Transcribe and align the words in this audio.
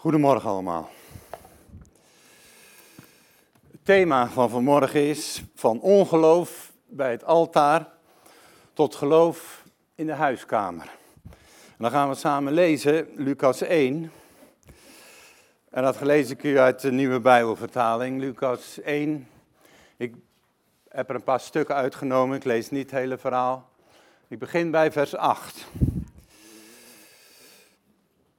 Goedemorgen 0.00 0.50
allemaal. 0.50 0.90
Het 3.70 3.84
thema 3.84 4.28
van 4.28 4.50
vanmorgen 4.50 5.08
is 5.08 5.42
van 5.54 5.80
ongeloof 5.80 6.72
bij 6.86 7.10
het 7.10 7.24
altaar 7.24 7.88
tot 8.72 8.94
geloof 8.94 9.64
in 9.94 10.06
de 10.06 10.12
huiskamer. 10.12 10.90
En 11.24 11.76
dan 11.78 11.90
gaan 11.90 12.08
we 12.08 12.14
samen 12.14 12.52
lezen 12.52 13.08
Lucas 13.16 13.60
1. 13.60 14.12
En 15.70 15.82
dat 15.82 15.96
gelezen 15.96 16.36
ik 16.36 16.42
u 16.42 16.58
uit 16.58 16.80
de 16.80 16.92
nieuwe 16.92 17.20
Bijbelvertaling, 17.20 18.20
Lucas 18.20 18.80
1. 18.80 19.28
Ik 19.96 20.14
heb 20.88 21.08
er 21.08 21.14
een 21.14 21.22
paar 21.22 21.40
stukken 21.40 21.74
uitgenomen, 21.74 22.36
ik 22.36 22.44
lees 22.44 22.70
niet 22.70 22.90
het 22.90 23.00
hele 23.00 23.18
verhaal. 23.18 23.68
Ik 24.28 24.38
begin 24.38 24.70
bij 24.70 24.92
vers 24.92 25.16
8. 25.16 25.66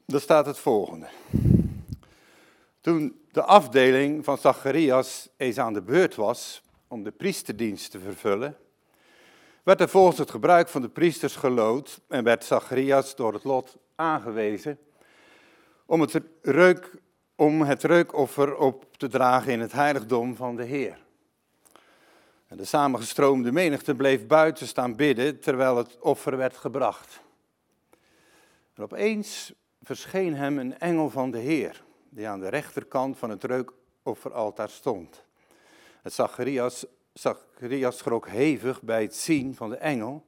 Daar 0.05 0.21
staat 0.21 0.46
het 0.46 0.57
volgende. 0.57 1.07
Toen 2.82 3.21
de 3.32 3.43
afdeling 3.43 4.25
van 4.25 4.37
Zacharias 4.37 5.29
eens 5.37 5.57
aan 5.57 5.74
de 5.74 5.82
beurt 5.82 6.15
was 6.15 6.61
om 6.87 7.04
de 7.04 7.11
priesterdienst 7.11 7.92
te 7.92 8.00
vervullen, 8.00 8.57
werd 9.64 9.82
er 9.82 9.89
volgens 9.89 10.18
het 10.18 10.32
gebruik 10.32 10.69
van 10.69 10.82
de 10.82 10.89
priesters 10.89 11.36
gelood 11.36 12.01
en 12.07 12.23
werd 12.23 12.46
Zacharias 12.46 13.15
door 13.15 13.33
het 13.33 13.43
lot 13.43 13.78
aangewezen 13.96 14.79
om 15.86 16.01
het, 16.01 16.21
reuk, 16.42 16.92
om 17.36 17.61
het 17.61 17.83
reukoffer 17.83 18.56
op 18.56 18.98
te 18.98 19.07
dragen 19.07 19.51
in 19.51 19.59
het 19.59 19.71
heiligdom 19.71 20.36
van 20.36 20.56
de 20.56 20.64
Heer. 20.64 20.98
En 22.48 22.57
de 22.57 22.65
samengestroomde 22.65 23.51
menigte 23.51 23.95
bleef 23.95 24.28
buiten 24.28 24.68
staan 24.68 24.95
bidden 24.95 25.39
terwijl 25.39 25.78
het 25.78 26.00
offer 26.00 26.37
werd 26.37 26.57
gebracht. 26.57 27.21
En 28.73 28.84
opeens 28.84 29.54
verscheen 29.82 30.36
hem 30.36 30.57
een 30.57 30.79
engel 30.79 31.09
van 31.09 31.32
de 31.32 31.37
Heer, 31.37 31.84
die 32.14 32.28
aan 32.28 32.39
de 32.39 32.50
rechterkant 32.50 33.17
van 33.17 33.30
het 33.30 33.44
reukofferaltaar 33.44 34.70
stond. 34.70 35.23
Het 36.02 36.14
Zacharias, 36.14 36.86
Zacharias 37.14 37.98
schrok 37.98 38.28
hevig 38.28 38.81
bij 38.81 39.02
het 39.02 39.16
zien 39.16 39.56
van 39.56 39.70
de 39.70 39.76
engel 39.76 40.26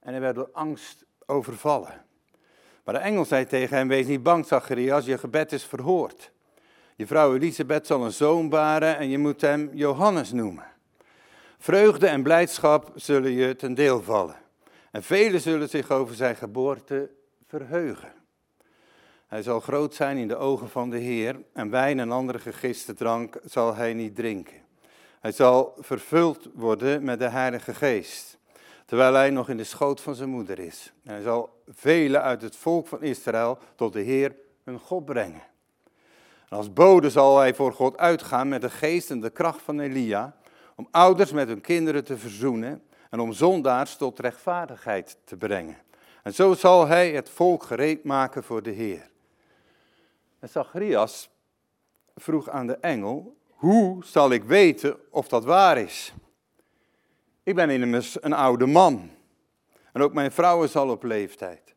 en 0.00 0.10
hij 0.10 0.20
werd 0.20 0.34
door 0.34 0.50
angst 0.52 1.04
overvallen. 1.26 2.04
Maar 2.84 2.94
de 2.94 3.00
engel 3.00 3.24
zei 3.24 3.46
tegen 3.46 3.76
hem, 3.76 3.88
wees 3.88 4.06
niet 4.06 4.22
bang 4.22 4.46
Zacharias, 4.46 5.04
je 5.04 5.18
gebed 5.18 5.52
is 5.52 5.64
verhoord. 5.64 6.32
Je 6.96 7.06
vrouw 7.06 7.34
Elisabeth 7.34 7.86
zal 7.86 8.04
een 8.04 8.12
zoon 8.12 8.48
baren 8.48 8.96
en 8.96 9.08
je 9.08 9.18
moet 9.18 9.40
hem 9.40 9.70
Johannes 9.72 10.32
noemen. 10.32 10.66
Vreugde 11.58 12.06
en 12.06 12.22
blijdschap 12.22 12.92
zullen 12.94 13.30
je 13.30 13.56
ten 13.56 13.74
deel 13.74 14.02
vallen. 14.02 14.36
En 14.90 15.02
velen 15.02 15.40
zullen 15.40 15.68
zich 15.68 15.90
over 15.90 16.14
zijn 16.14 16.36
geboorte 16.36 17.10
verheugen. 17.46 18.23
Hij 19.34 19.42
zal 19.42 19.60
groot 19.60 19.94
zijn 19.94 20.16
in 20.16 20.28
de 20.28 20.36
ogen 20.36 20.68
van 20.68 20.90
de 20.90 20.98
Heer 20.98 21.40
en 21.52 21.70
wijn 21.70 22.00
en 22.00 22.10
andere 22.10 22.38
gegiste 22.38 22.94
drank 22.94 23.38
zal 23.44 23.74
hij 23.74 23.94
niet 23.94 24.16
drinken. 24.16 24.56
Hij 25.20 25.32
zal 25.32 25.74
vervuld 25.78 26.48
worden 26.52 27.04
met 27.04 27.18
de 27.18 27.28
Heilige 27.28 27.74
Geest, 27.74 28.38
terwijl 28.86 29.14
hij 29.14 29.30
nog 29.30 29.48
in 29.48 29.56
de 29.56 29.64
schoot 29.64 30.00
van 30.00 30.14
zijn 30.14 30.28
moeder 30.28 30.58
is. 30.58 30.92
En 31.04 31.12
hij 31.12 31.22
zal 31.22 31.62
velen 31.68 32.22
uit 32.22 32.42
het 32.42 32.56
volk 32.56 32.86
van 32.86 33.02
Israël 33.02 33.58
tot 33.76 33.92
de 33.92 34.00
Heer 34.00 34.36
hun 34.64 34.78
God 34.78 35.04
brengen. 35.04 35.42
En 36.48 36.56
als 36.56 36.72
bode 36.72 37.10
zal 37.10 37.38
hij 37.38 37.54
voor 37.54 37.72
God 37.72 37.98
uitgaan 37.98 38.48
met 38.48 38.60
de 38.60 38.70
geest 38.70 39.10
en 39.10 39.20
de 39.20 39.30
kracht 39.30 39.62
van 39.62 39.80
Elia, 39.80 40.36
om 40.76 40.88
ouders 40.90 41.32
met 41.32 41.48
hun 41.48 41.60
kinderen 41.60 42.04
te 42.04 42.18
verzoenen 42.18 42.82
en 43.10 43.20
om 43.20 43.32
zondaars 43.32 43.96
tot 43.96 44.18
rechtvaardigheid 44.18 45.16
te 45.24 45.36
brengen. 45.36 45.76
En 46.22 46.34
zo 46.34 46.54
zal 46.54 46.86
hij 46.86 47.12
het 47.12 47.30
volk 47.30 47.62
gereed 47.62 48.04
maken 48.04 48.44
voor 48.44 48.62
de 48.62 48.70
Heer. 48.70 49.12
En 50.44 50.50
Zacharias 50.50 51.30
vroeg 52.16 52.48
aan 52.48 52.66
de 52.66 52.76
engel, 52.76 53.36
hoe 53.48 54.04
zal 54.04 54.30
ik 54.30 54.44
weten 54.44 54.96
of 55.10 55.28
dat 55.28 55.44
waar 55.44 55.78
is? 55.78 56.12
Ik 57.42 57.54
ben 57.54 57.70
immers 57.70 58.22
een 58.22 58.32
oude 58.32 58.66
man. 58.66 59.10
En 59.92 60.02
ook 60.02 60.12
mijn 60.12 60.32
vrouw 60.32 60.64
is 60.64 60.76
al 60.76 60.88
op 60.88 61.02
leeftijd. 61.02 61.74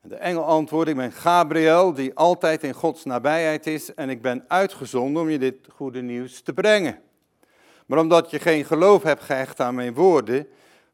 En 0.00 0.08
de 0.08 0.14
engel 0.14 0.44
antwoordde, 0.44 0.90
ik 0.90 0.96
ben 0.96 1.12
Gabriel, 1.12 1.94
die 1.94 2.14
altijd 2.14 2.62
in 2.62 2.74
Gods 2.74 3.04
nabijheid 3.04 3.66
is. 3.66 3.94
En 3.94 4.10
ik 4.10 4.22
ben 4.22 4.44
uitgezonden 4.48 5.22
om 5.22 5.28
je 5.28 5.38
dit 5.38 5.68
goede 5.72 6.02
nieuws 6.02 6.42
te 6.42 6.52
brengen. 6.52 7.00
Maar 7.86 7.98
omdat 7.98 8.30
je 8.30 8.38
geen 8.38 8.64
geloof 8.64 9.02
hebt 9.02 9.22
gehecht 9.22 9.60
aan 9.60 9.74
mijn 9.74 9.94
woorden, 9.94 10.48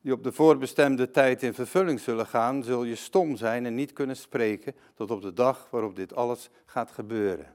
die 0.04 0.12
op 0.12 0.22
de 0.22 0.32
voorbestemde 0.32 1.10
tijd 1.10 1.42
in 1.42 1.54
vervulling 1.54 2.00
zullen 2.00 2.26
gaan, 2.26 2.62
zul 2.62 2.84
je 2.84 2.94
stom 2.94 3.36
zijn 3.36 3.66
en 3.66 3.74
niet 3.74 3.92
kunnen 3.92 4.16
spreken 4.16 4.74
tot 4.94 5.10
op 5.10 5.22
de 5.22 5.32
dag 5.32 5.68
waarop 5.70 5.96
dit 5.96 6.14
alles 6.14 6.50
gaat 6.66 6.90
gebeuren. 6.90 7.46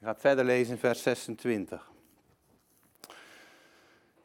Ik 0.00 0.06
ga 0.06 0.16
verder 0.16 0.44
lezen 0.44 0.72
in 0.72 0.78
vers 0.78 1.02
26. 1.02 1.90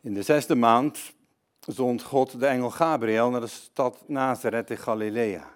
In 0.02 0.14
de 0.14 0.22
zesde 0.22 0.56
maand 0.56 1.14
zond 1.60 2.04
God 2.04 2.40
de 2.40 2.46
engel 2.46 2.70
Gabriel 2.70 3.30
naar 3.30 3.42
de 3.42 3.48
stad 3.48 4.04
Nazareth 4.08 4.70
in 4.70 4.78
Galilea. 4.78 5.52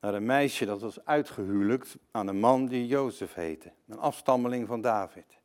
Naar 0.00 0.14
een 0.14 0.26
meisje 0.26 0.64
dat 0.64 0.80
was 0.80 1.04
uitgehuwelijkt 1.04 1.96
aan 2.10 2.26
een 2.26 2.40
man 2.40 2.66
die 2.66 2.86
Jozef 2.86 3.34
heette, 3.34 3.72
een 3.88 3.98
afstammeling 3.98 4.66
van 4.66 4.80
David. 4.80 5.38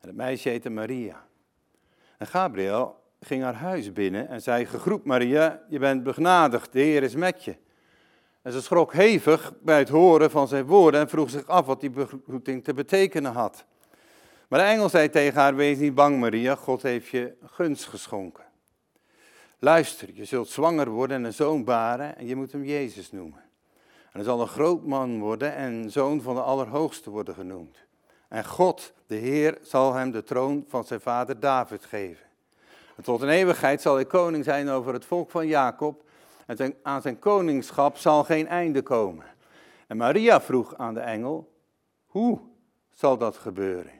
En 0.00 0.08
het 0.08 0.16
meisje 0.16 0.48
heette 0.48 0.70
Maria. 0.70 1.26
En 2.18 2.26
Gabriel 2.26 3.01
ging 3.24 3.42
haar 3.42 3.54
huis 3.54 3.92
binnen 3.92 4.28
en 4.28 4.42
zei, 4.42 4.66
gegroet 4.66 5.04
Maria, 5.04 5.62
je 5.68 5.78
bent 5.78 6.02
begnadigd, 6.02 6.72
de 6.72 6.80
Heer 6.80 7.02
is 7.02 7.14
met 7.14 7.44
je. 7.44 7.56
En 8.42 8.52
ze 8.52 8.62
schrok 8.62 8.92
hevig 8.92 9.52
bij 9.60 9.78
het 9.78 9.88
horen 9.88 10.30
van 10.30 10.48
zijn 10.48 10.64
woorden 10.64 11.00
en 11.00 11.08
vroeg 11.08 11.30
zich 11.30 11.46
af 11.46 11.66
wat 11.66 11.80
die 11.80 11.90
begroeting 11.90 12.64
te 12.64 12.74
betekenen 12.74 13.32
had. 13.32 13.64
Maar 14.48 14.60
de 14.60 14.66
engel 14.66 14.88
zei 14.88 15.10
tegen 15.10 15.40
haar, 15.40 15.54
wees 15.54 15.78
niet 15.78 15.94
bang 15.94 16.20
Maria, 16.20 16.54
God 16.54 16.82
heeft 16.82 17.08
je 17.08 17.34
gunst 17.44 17.84
geschonken. 17.84 18.44
Luister, 19.58 20.08
je 20.12 20.24
zult 20.24 20.48
zwanger 20.48 20.88
worden 20.88 21.16
en 21.16 21.24
een 21.24 21.32
zoon 21.32 21.64
baren 21.64 22.16
en 22.16 22.26
je 22.26 22.36
moet 22.36 22.52
hem 22.52 22.64
Jezus 22.64 23.12
noemen. 23.12 23.40
En 24.04 24.18
hij 24.18 24.22
zal 24.22 24.40
een 24.40 24.48
groot 24.48 24.86
man 24.86 25.18
worden 25.18 25.54
en 25.54 25.90
zoon 25.90 26.22
van 26.22 26.34
de 26.34 26.40
Allerhoogste 26.40 27.10
worden 27.10 27.34
genoemd. 27.34 27.76
En 28.28 28.44
God, 28.44 28.92
de 29.06 29.14
Heer, 29.14 29.58
zal 29.62 29.94
hem 29.94 30.10
de 30.10 30.22
troon 30.22 30.64
van 30.68 30.84
zijn 30.84 31.00
vader 31.00 31.40
David 31.40 31.84
geven. 31.84 32.31
En 33.02 33.08
tot 33.08 33.22
een 33.22 33.28
eeuwigheid 33.28 33.80
zal 33.80 33.94
hij 33.94 34.04
koning 34.04 34.44
zijn 34.44 34.68
over 34.68 34.92
het 34.92 35.04
volk 35.04 35.30
van 35.30 35.46
Jacob. 35.46 36.04
En 36.46 36.74
aan 36.82 37.02
zijn 37.02 37.18
koningschap 37.18 37.96
zal 37.96 38.24
geen 38.24 38.48
einde 38.48 38.82
komen. 38.82 39.24
En 39.86 39.96
Maria 39.96 40.40
vroeg 40.40 40.76
aan 40.76 40.94
de 40.94 41.00
engel, 41.00 41.52
hoe 42.06 42.40
zal 42.94 43.18
dat 43.18 43.36
gebeuren? 43.36 43.92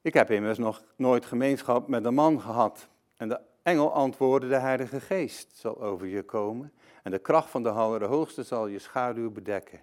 Ik 0.00 0.14
heb 0.14 0.30
immers 0.30 0.58
nog 0.58 0.82
nooit 0.96 1.26
gemeenschap 1.26 1.88
met 1.88 2.04
een 2.04 2.14
man 2.14 2.40
gehad. 2.40 2.88
En 3.16 3.28
de 3.28 3.40
engel 3.62 3.92
antwoordde, 3.92 4.48
de 4.48 4.58
Heilige 4.58 5.00
Geest 5.00 5.56
zal 5.56 5.82
over 5.82 6.06
je 6.06 6.22
komen. 6.22 6.72
En 7.02 7.10
de 7.10 7.18
kracht 7.18 7.50
van 7.50 7.62
de 7.62 7.70
Allerhoogste 7.70 8.42
zal 8.42 8.66
je 8.66 8.78
schaduw 8.78 9.30
bedekken. 9.30 9.80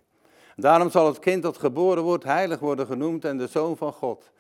Daarom 0.55 0.89
zal 0.89 1.07
het 1.07 1.19
kind 1.19 1.43
dat 1.43 1.57
geboren 1.57 2.03
wordt 2.03 2.23
heilig 2.23 2.59
worden 2.59 2.85
genoemd 2.85 3.25
en 3.25 3.37
de 3.37 3.47
zoon 3.47 3.77
van 3.77 3.93
God. 3.93 4.31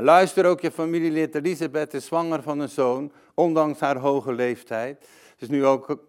Luister 0.00 0.46
ook, 0.46 0.60
je 0.60 0.70
familielid 0.70 1.34
Elisabeth 1.34 1.94
is 1.94 2.06
zwanger 2.06 2.42
van 2.42 2.58
een 2.58 2.68
zoon, 2.68 3.12
ondanks 3.34 3.80
haar 3.80 3.96
hoge 3.96 4.32
leeftijd. 4.32 5.08
Ze 5.36 5.44
is 5.44 5.48
nu 5.48 5.66
ook, 5.66 6.04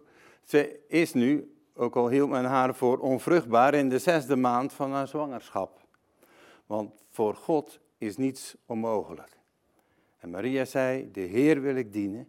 is 0.88 1.12
nu, 1.12 1.54
ook 1.74 1.96
al 1.96 2.08
hield 2.08 2.30
men 2.30 2.44
haar 2.44 2.74
voor 2.74 2.98
onvruchtbaar, 2.98 3.74
in 3.74 3.88
de 3.88 3.98
zesde 3.98 4.36
maand 4.36 4.72
van 4.72 4.92
haar 4.92 5.08
zwangerschap. 5.08 5.80
Want 6.66 6.92
voor 7.08 7.34
God 7.34 7.80
is 7.98 8.16
niets 8.16 8.56
onmogelijk. 8.66 9.38
En 10.18 10.30
Maria 10.30 10.64
zei, 10.64 11.10
de 11.10 11.20
Heer 11.20 11.60
wil 11.60 11.76
ik 11.76 11.92
dienen, 11.92 12.28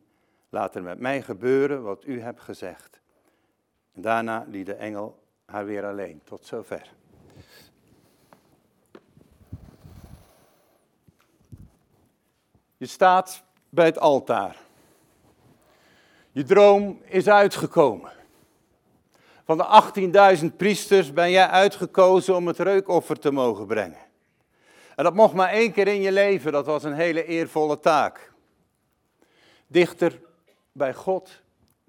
laat 0.50 0.76
er 0.76 0.84
met 0.84 1.00
mij 1.00 1.22
gebeuren 1.22 1.84
wat 1.84 2.06
u 2.06 2.22
hebt 2.22 2.42
gezegd. 2.42 3.02
En 3.94 4.02
daarna 4.02 4.46
liet 4.48 4.66
de 4.66 4.74
engel 4.74 5.24
haar 5.46 5.66
weer 5.66 5.86
alleen. 5.86 6.22
Tot 6.24 6.46
zover. 6.46 6.92
Je 12.82 12.88
staat 12.88 13.44
bij 13.70 13.86
het 13.86 14.00
altaar. 14.00 14.58
Je 16.32 16.44
droom 16.44 17.02
is 17.06 17.28
uitgekomen. 17.28 18.12
Van 19.46 19.58
de 19.58 20.40
18.000 20.42 20.56
priesters 20.56 21.14
ben 21.14 21.32
jij 21.32 21.48
uitgekozen 21.48 22.36
om 22.36 22.48
het 22.48 22.60
reukoffer 22.60 23.20
te 23.20 23.32
mogen 23.32 23.68
brengen. 23.68 23.98
En 24.96 25.04
dat 25.04 25.14
mocht 25.14 25.34
maar 25.34 25.50
één 25.50 25.72
keer 25.72 25.88
in 25.88 26.02
je 26.02 26.12
leven, 26.12 26.52
dat 26.52 26.66
was 26.66 26.84
een 26.84 26.94
hele 26.94 27.26
eervolle 27.26 27.80
taak. 27.80 28.34
Dichter 29.68 30.22
bij 30.72 30.94
God 30.94 31.42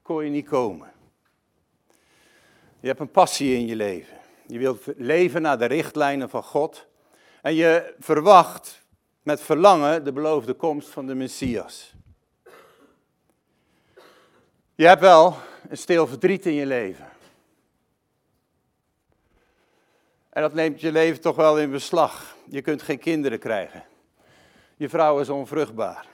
kon 0.03 0.25
je 0.25 0.31
niet 0.31 0.49
komen. 0.49 0.93
Je 2.81 2.87
hebt 2.87 3.01
een 3.01 3.11
passie 3.11 3.55
in 3.55 3.67
je 3.67 3.77
leven. 3.77 4.17
Je 4.47 4.59
wilt 4.59 4.85
leven 4.97 5.43
naar 5.43 5.59
de 5.59 5.67
richtlijnen 5.67 6.31
van 6.31 6.43
God. 6.43 6.87
En 7.43 7.55
je 7.55 7.95
verwacht 7.99 8.82
met 9.23 9.41
verlangen 9.41 10.05
de 10.05 10.13
beloofde 10.13 10.55
komst 10.55 10.89
van 10.89 11.07
de 11.07 11.15
Messias. 11.15 11.95
Je 14.75 14.87
hebt 14.87 15.01
wel 15.01 15.37
een 15.69 15.77
stil 15.77 16.07
verdriet 16.07 16.47
in 16.47 16.53
je 16.53 16.67
leven. 16.67 17.09
En 20.31 20.43
dat 20.43 20.55
neemt 20.55 20.81
je 20.81 20.93
leven 20.93 21.21
toch 21.21 21.37
wel 21.37 21.59
in 21.59 21.71
beslag. 21.71 22.37
Je 22.49 22.63
kunt 22.63 22.83
geen 22.83 22.99
kinderen 22.99 23.39
krijgen. 23.39 23.85
Je 24.77 24.89
vrouw 24.89 25.21
is 25.21 25.29
onvruchtbaar. 25.29 26.07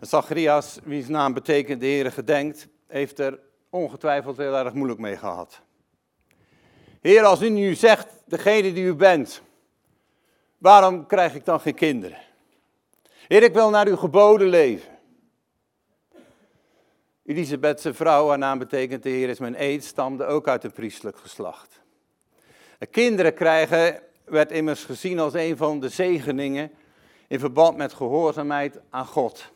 Zacharias, 0.00 0.78
wiens 0.84 1.08
naam 1.08 1.32
betekent 1.32 1.80
de 1.80 1.86
Heere 1.86 2.10
gedenkt, 2.10 2.68
heeft 2.86 3.18
er 3.18 3.38
ongetwijfeld 3.68 4.36
heel 4.36 4.56
erg 4.56 4.72
moeilijk 4.72 5.00
mee 5.00 5.16
gehad. 5.16 5.60
Heer, 7.00 7.24
als 7.24 7.42
u 7.42 7.48
nu 7.48 7.74
zegt, 7.74 8.06
degene 8.24 8.72
die 8.72 8.84
u 8.84 8.94
bent, 8.94 9.42
waarom 10.60 11.06
krijg 11.06 11.34
ik 11.34 11.44
dan 11.44 11.60
geen 11.60 11.74
kinderen? 11.74 12.18
Heer, 13.28 13.42
ik 13.42 13.54
wil 13.54 13.70
naar 13.70 13.86
uw 13.86 13.96
geboden 13.96 14.48
leven. 14.48 14.98
Elisabeth, 17.24 17.88
vrouw, 17.90 18.28
haar 18.28 18.38
naam 18.38 18.58
betekent 18.58 19.02
de 19.02 19.08
Heer 19.08 19.28
is 19.28 19.38
mijn 19.38 19.62
eed, 19.62 19.84
stamde 19.84 20.24
ook 20.24 20.48
uit 20.48 20.64
een 20.64 20.72
priestelijk 20.72 21.16
geslacht. 21.16 21.80
kinderen 22.90 23.34
krijgen 23.34 24.02
werd 24.24 24.50
immers 24.50 24.84
gezien 24.84 25.18
als 25.18 25.34
een 25.34 25.56
van 25.56 25.80
de 25.80 25.88
zegeningen 25.88 26.70
in 27.28 27.38
verband 27.38 27.76
met 27.76 27.92
gehoorzaamheid 27.92 28.80
aan 28.90 29.06
God. 29.06 29.52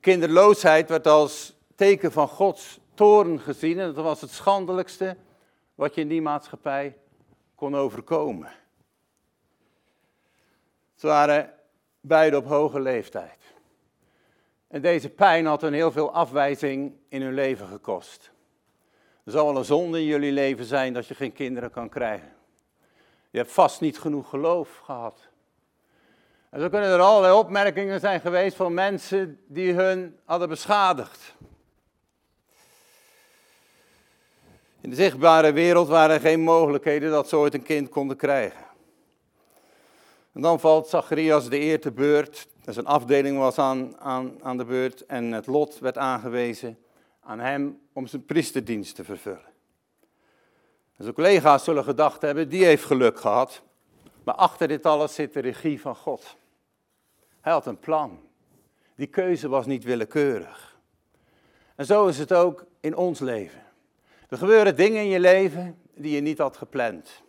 kinderloosheid 0.00 0.88
werd 0.88 1.06
als 1.06 1.56
teken 1.74 2.12
van 2.12 2.28
Gods 2.28 2.78
toren 2.94 3.40
gezien 3.40 3.78
en 3.78 3.94
dat 3.94 4.04
was 4.04 4.20
het 4.20 4.30
schandelijkste 4.30 5.16
wat 5.74 5.94
je 5.94 6.00
in 6.00 6.08
die 6.08 6.22
maatschappij 6.22 6.96
kon 7.54 7.76
overkomen. 7.76 8.62
Ze 10.94 11.06
waren 11.06 11.52
beide 12.00 12.36
op 12.36 12.46
hoge 12.46 12.80
leeftijd. 12.80 13.38
En 14.68 14.82
deze 14.82 15.08
pijn 15.08 15.46
had 15.46 15.60
hen 15.60 15.72
heel 15.72 15.92
veel 15.92 16.12
afwijzing 16.12 16.92
in 17.08 17.22
hun 17.22 17.34
leven 17.34 17.66
gekost. 17.66 18.32
Er 19.24 19.32
zal 19.32 19.46
wel 19.46 19.56
een 19.56 19.64
zonde 19.64 19.98
in 19.98 20.04
jullie 20.04 20.32
leven 20.32 20.64
zijn 20.64 20.92
dat 20.92 21.06
je 21.06 21.14
geen 21.14 21.32
kinderen 21.32 21.70
kan 21.70 21.88
krijgen. 21.88 22.32
Je 23.30 23.38
hebt 23.38 23.52
vast 23.52 23.80
niet 23.80 23.98
genoeg 23.98 24.28
geloof 24.28 24.78
gehad. 24.78 25.28
En 26.50 26.60
zo 26.60 26.68
kunnen 26.68 26.90
er 26.90 27.00
allerlei 27.00 27.34
opmerkingen 27.34 28.00
zijn 28.00 28.20
geweest 28.20 28.56
van 28.56 28.74
mensen 28.74 29.40
die 29.46 29.72
hun 29.72 30.18
hadden 30.24 30.48
beschadigd. 30.48 31.34
In 34.80 34.90
de 34.90 34.96
zichtbare 34.96 35.52
wereld 35.52 35.88
waren 35.88 36.14
er 36.14 36.20
geen 36.20 36.40
mogelijkheden 36.40 37.10
dat 37.10 37.28
ze 37.28 37.36
ooit 37.36 37.54
een 37.54 37.62
kind 37.62 37.88
konden 37.88 38.16
krijgen. 38.16 38.64
En 40.34 40.40
dan 40.40 40.60
valt 40.60 40.88
Zacharias 40.88 41.48
de 41.48 41.60
eer 41.60 41.80
te 41.80 41.92
beurt. 41.92 42.48
Zijn 42.66 42.86
afdeling 42.86 43.38
was 43.38 43.58
aan, 43.58 44.00
aan, 44.00 44.42
aan 44.42 44.56
de 44.56 44.64
beurt 44.64 45.06
en 45.06 45.32
het 45.32 45.46
lot 45.46 45.78
werd 45.78 45.98
aangewezen 45.98 46.78
aan 47.20 47.38
hem 47.40 47.80
om 47.92 48.06
zijn 48.06 48.24
priesterdienst 48.24 48.94
te 48.94 49.04
vervullen. 49.04 49.52
En 50.96 51.02
zijn 51.02 51.14
collega's 51.14 51.64
zullen 51.64 51.84
gedacht 51.84 52.22
hebben, 52.22 52.48
die 52.48 52.64
heeft 52.64 52.84
geluk 52.84 53.20
gehad. 53.20 53.62
Maar 54.24 54.34
achter 54.34 54.68
dit 54.68 54.86
alles 54.86 55.14
zit 55.14 55.32
de 55.32 55.40
regie 55.40 55.80
van 55.80 55.96
God. 55.96 56.36
Hij 57.40 57.52
had 57.52 57.66
een 57.66 57.78
plan. 57.78 58.20
Die 58.96 59.06
keuze 59.06 59.48
was 59.48 59.66
niet 59.66 59.84
willekeurig. 59.84 60.78
En 61.76 61.86
zo 61.86 62.06
is 62.06 62.18
het 62.18 62.32
ook 62.32 62.64
in 62.80 62.96
ons 62.96 63.20
leven. 63.20 63.62
Er 64.28 64.38
gebeuren 64.38 64.76
dingen 64.76 65.02
in 65.02 65.08
je 65.08 65.20
leven 65.20 65.78
die 65.94 66.14
je 66.14 66.20
niet 66.20 66.38
had 66.38 66.56
gepland. 66.56 67.23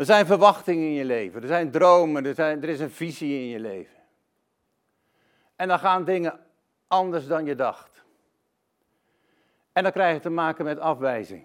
Er 0.00 0.06
zijn 0.06 0.26
verwachtingen 0.26 0.84
in 0.84 0.92
je 0.92 1.04
leven, 1.04 1.42
er 1.42 1.48
zijn 1.48 1.70
dromen, 1.70 2.26
er, 2.26 2.34
zijn, 2.34 2.62
er 2.62 2.68
is 2.68 2.80
een 2.80 2.90
visie 2.90 3.40
in 3.40 3.46
je 3.46 3.60
leven. 3.60 3.96
En 5.56 5.68
dan 5.68 5.78
gaan 5.78 6.04
dingen 6.04 6.40
anders 6.86 7.26
dan 7.26 7.44
je 7.44 7.54
dacht. 7.54 8.04
En 9.72 9.82
dan 9.82 9.92
krijg 9.92 10.14
je 10.14 10.20
te 10.20 10.30
maken 10.30 10.64
met 10.64 10.78
afwijzing. 10.78 11.44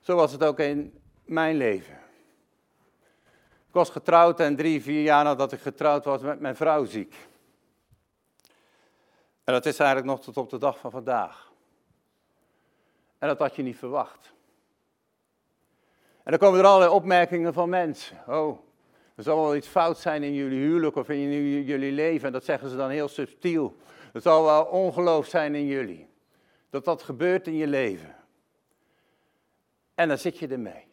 Zo 0.00 0.16
was 0.16 0.32
het 0.32 0.44
ook 0.44 0.58
in 0.58 1.00
mijn 1.24 1.56
leven. 1.56 1.94
Ik 3.68 3.74
was 3.74 3.90
getrouwd 3.90 4.40
en 4.40 4.56
drie, 4.56 4.82
vier 4.82 5.02
jaar 5.02 5.24
nadat 5.24 5.52
ik 5.52 5.60
getrouwd 5.60 6.04
was, 6.04 6.22
met 6.22 6.40
mijn 6.40 6.56
vrouw 6.56 6.84
ziek. 6.84 7.14
En 9.44 9.52
dat 9.52 9.66
is 9.66 9.78
eigenlijk 9.78 10.10
nog 10.10 10.20
tot 10.20 10.36
op 10.36 10.50
de 10.50 10.58
dag 10.58 10.78
van 10.78 10.90
vandaag. 10.90 11.52
En 13.18 13.28
dat 13.28 13.38
had 13.38 13.56
je 13.56 13.62
niet 13.62 13.78
verwacht. 13.78 14.32
En 16.24 16.30
dan 16.30 16.38
komen 16.38 16.58
er 16.58 16.66
allerlei 16.66 16.90
opmerkingen 16.90 17.52
van 17.52 17.68
mensen. 17.68 18.18
Oh, 18.26 18.58
er 19.14 19.22
zal 19.22 19.42
wel 19.42 19.56
iets 19.56 19.68
fout 19.68 19.98
zijn 19.98 20.22
in 20.22 20.34
jullie 20.34 20.60
huwelijk 20.60 20.96
of 20.96 21.08
in 21.08 21.30
jullie 21.64 21.92
leven. 21.92 22.26
En 22.26 22.32
dat 22.32 22.44
zeggen 22.44 22.68
ze 22.68 22.76
dan 22.76 22.90
heel 22.90 23.08
subtiel. 23.08 23.76
Er 24.12 24.20
zal 24.20 24.44
wel 24.44 24.64
ongeloof 24.64 25.26
zijn 25.26 25.54
in 25.54 25.66
jullie. 25.66 26.08
Dat 26.70 26.84
dat 26.84 27.02
gebeurt 27.02 27.46
in 27.46 27.56
je 27.56 27.66
leven. 27.66 28.16
En 29.94 30.08
dan 30.08 30.18
zit 30.18 30.38
je 30.38 30.48
ermee. 30.48 30.86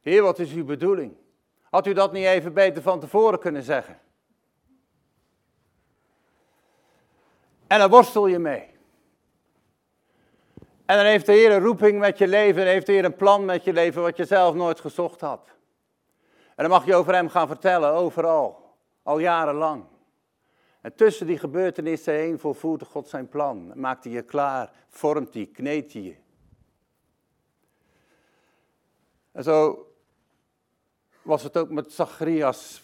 Heer, 0.00 0.22
wat 0.22 0.38
is 0.38 0.52
uw 0.52 0.64
bedoeling? 0.64 1.16
Had 1.62 1.86
u 1.86 1.92
dat 1.92 2.12
niet 2.12 2.24
even 2.24 2.52
beter 2.52 2.82
van 2.82 3.00
tevoren 3.00 3.38
kunnen 3.38 3.62
zeggen? 3.62 4.00
En 7.66 7.78
dan 7.78 7.90
worstel 7.90 8.26
je 8.26 8.38
mee. 8.38 8.75
En 10.86 10.96
dan 10.96 11.06
heeft 11.06 11.26
de 11.26 11.32
Heer 11.32 11.52
een 11.52 11.62
roeping 11.62 11.98
met 11.98 12.18
je 12.18 12.28
leven 12.28 12.62
en 12.62 12.68
heeft 12.68 12.86
de 12.86 12.92
Heer 12.92 13.04
een 13.04 13.16
plan 13.16 13.44
met 13.44 13.64
je 13.64 13.72
leven 13.72 14.02
wat 14.02 14.16
je 14.16 14.24
zelf 14.24 14.54
nooit 14.54 14.80
gezocht 14.80 15.20
had. 15.20 15.48
En 16.54 16.64
dan 16.64 16.70
mag 16.70 16.86
je 16.86 16.94
over 16.94 17.14
hem 17.14 17.28
gaan 17.28 17.46
vertellen, 17.46 17.92
overal, 17.92 18.74
al 19.02 19.18
jarenlang. 19.18 19.84
En 20.80 20.94
tussen 20.94 21.26
die 21.26 21.38
gebeurtenissen 21.38 22.14
heen 22.14 22.38
volvoert 22.38 22.82
God 22.82 23.08
zijn 23.08 23.28
plan. 23.28 23.72
Maakt 23.74 24.04
hij 24.04 24.12
je 24.12 24.22
klaar, 24.22 24.70
vormt 24.88 25.34
hij, 25.34 25.48
kneedt 25.52 25.92
hij 25.92 26.02
je. 26.02 26.16
En 29.32 29.42
zo 29.42 29.86
was 31.22 31.42
het 31.42 31.56
ook 31.56 31.70
met 31.70 31.92
Zacharias. 31.92 32.82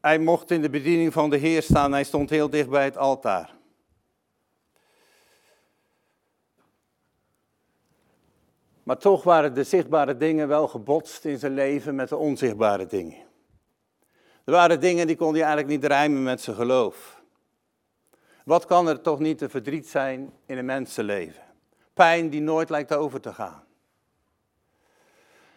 Hij 0.00 0.18
mocht 0.18 0.50
in 0.50 0.62
de 0.62 0.70
bediening 0.70 1.12
van 1.12 1.30
de 1.30 1.36
Heer 1.36 1.62
staan, 1.62 1.92
hij 1.92 2.04
stond 2.04 2.30
heel 2.30 2.50
dicht 2.50 2.68
bij 2.68 2.84
het 2.84 2.96
altaar. 2.96 3.54
Maar 8.82 8.98
toch 8.98 9.22
waren 9.22 9.54
de 9.54 9.64
zichtbare 9.64 10.16
dingen 10.16 10.48
wel 10.48 10.68
gebotst 10.68 11.24
in 11.24 11.38
zijn 11.38 11.54
leven 11.54 11.94
met 11.94 12.08
de 12.08 12.16
onzichtbare 12.16 12.86
dingen. 12.86 13.18
Er 14.44 14.52
waren 14.52 14.80
dingen 14.80 15.06
die 15.06 15.16
kon 15.16 15.32
hij 15.32 15.42
eigenlijk 15.42 15.70
niet 15.70 15.84
rijmen 15.84 16.22
met 16.22 16.40
zijn 16.40 16.56
geloof. 16.56 17.22
Wat 18.44 18.66
kan 18.66 18.88
er 18.88 19.00
toch 19.00 19.18
niet 19.18 19.38
te 19.38 19.48
verdriet 19.48 19.88
zijn 19.88 20.32
in 20.46 20.58
een 20.58 20.64
mensenleven? 20.64 21.42
Pijn 21.94 22.30
die 22.30 22.40
nooit 22.40 22.70
lijkt 22.70 22.94
over 22.94 23.20
te 23.20 23.32
gaan. 23.32 23.64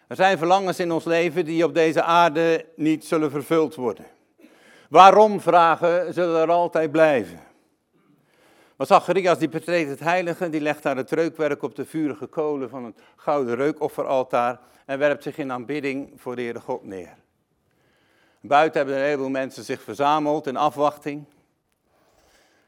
Er 0.08 0.16
zijn 0.16 0.38
verlangens 0.38 0.80
in 0.80 0.92
ons 0.92 1.04
leven 1.04 1.46
die 1.46 1.64
op 1.64 1.74
deze 1.74 2.02
aarde 2.02 2.66
niet 2.76 3.06
zullen 3.06 3.32
vervuld 3.32 3.76
worden. 3.76 4.06
Waarom 4.90 5.42
vragen 5.42 6.14
zullen 6.14 6.42
er 6.42 6.52
altijd 6.52 6.92
blijven. 6.92 7.40
Maar 8.76 8.88
Zacharias 8.88 9.38
die 9.38 9.50
betreedt 9.50 9.90
het 9.90 10.00
heilige, 10.00 10.50
die 10.50 10.62
legt 10.62 10.84
daar 10.84 10.96
het 10.96 11.12
reukwerk 11.12 11.62
op 11.62 11.76
de 11.76 11.86
vurige 11.86 12.26
kolen 12.26 12.70
van 12.70 12.86
het 12.86 13.02
gouden 13.16 13.56
reukofferaltaar 13.56 14.60
en 14.86 15.00
werpt 15.00 15.24
zich 15.24 15.38
in 15.38 15.52
aanbidding 15.52 16.12
voor 16.16 16.36
de 16.36 16.42
Heere 16.42 16.60
God 16.60 16.84
neer. 16.84 17.16
Buiten 18.42 18.78
hebben 18.80 18.98
een 18.98 19.06
heleboel 19.06 19.30
mensen 19.30 19.64
zich 19.64 19.82
verzameld 19.82 20.48
in 20.48 20.58
afwachting. 20.58 21.26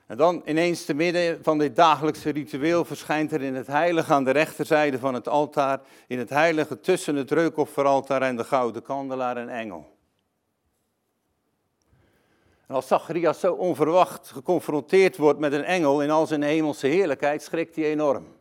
En 0.06 0.18
dan 0.18 0.42
ineens 0.46 0.86
te 0.86 0.94
midden 0.94 1.44
van 1.44 1.58
dit 1.58 1.76
dagelijkse 1.76 2.30
ritueel 2.30 2.86
verschijnt 2.86 3.32
er 3.32 3.42
in 3.42 3.56
het 3.56 3.68
heilige 3.68 4.14
aan 4.14 4.24
de 4.24 4.32
rechterzijde 4.32 5.00
van 5.00 5.14
het 5.14 5.28
altaar, 5.28 5.80
in 6.08 6.20
het 6.20 6.30
heilige 6.30 6.80
tussen 6.80 7.16
het 7.16 7.32
reukofferaltaar 7.32 8.22
en 8.22 8.36
de 8.36 8.44
gouden 8.44 8.82
kandelaar 8.82 9.38
een 9.38 9.50
engel. 9.50 9.97
En 12.68 12.76
als 12.76 12.88
Zacharias 12.88 13.40
zo 13.40 13.54
onverwacht 13.54 14.28
geconfronteerd 14.28 15.18
wordt 15.18 15.40
met 15.40 15.54
een 15.54 15.64
engel 15.64 16.04
in 16.04 16.10
al 16.10 16.28
zijn 16.28 16.42
hemelse 16.42 16.88
heerlijkheid, 16.88 17.44
schrikt 17.44 17.76
hij 17.76 17.86
enorm. 17.86 18.36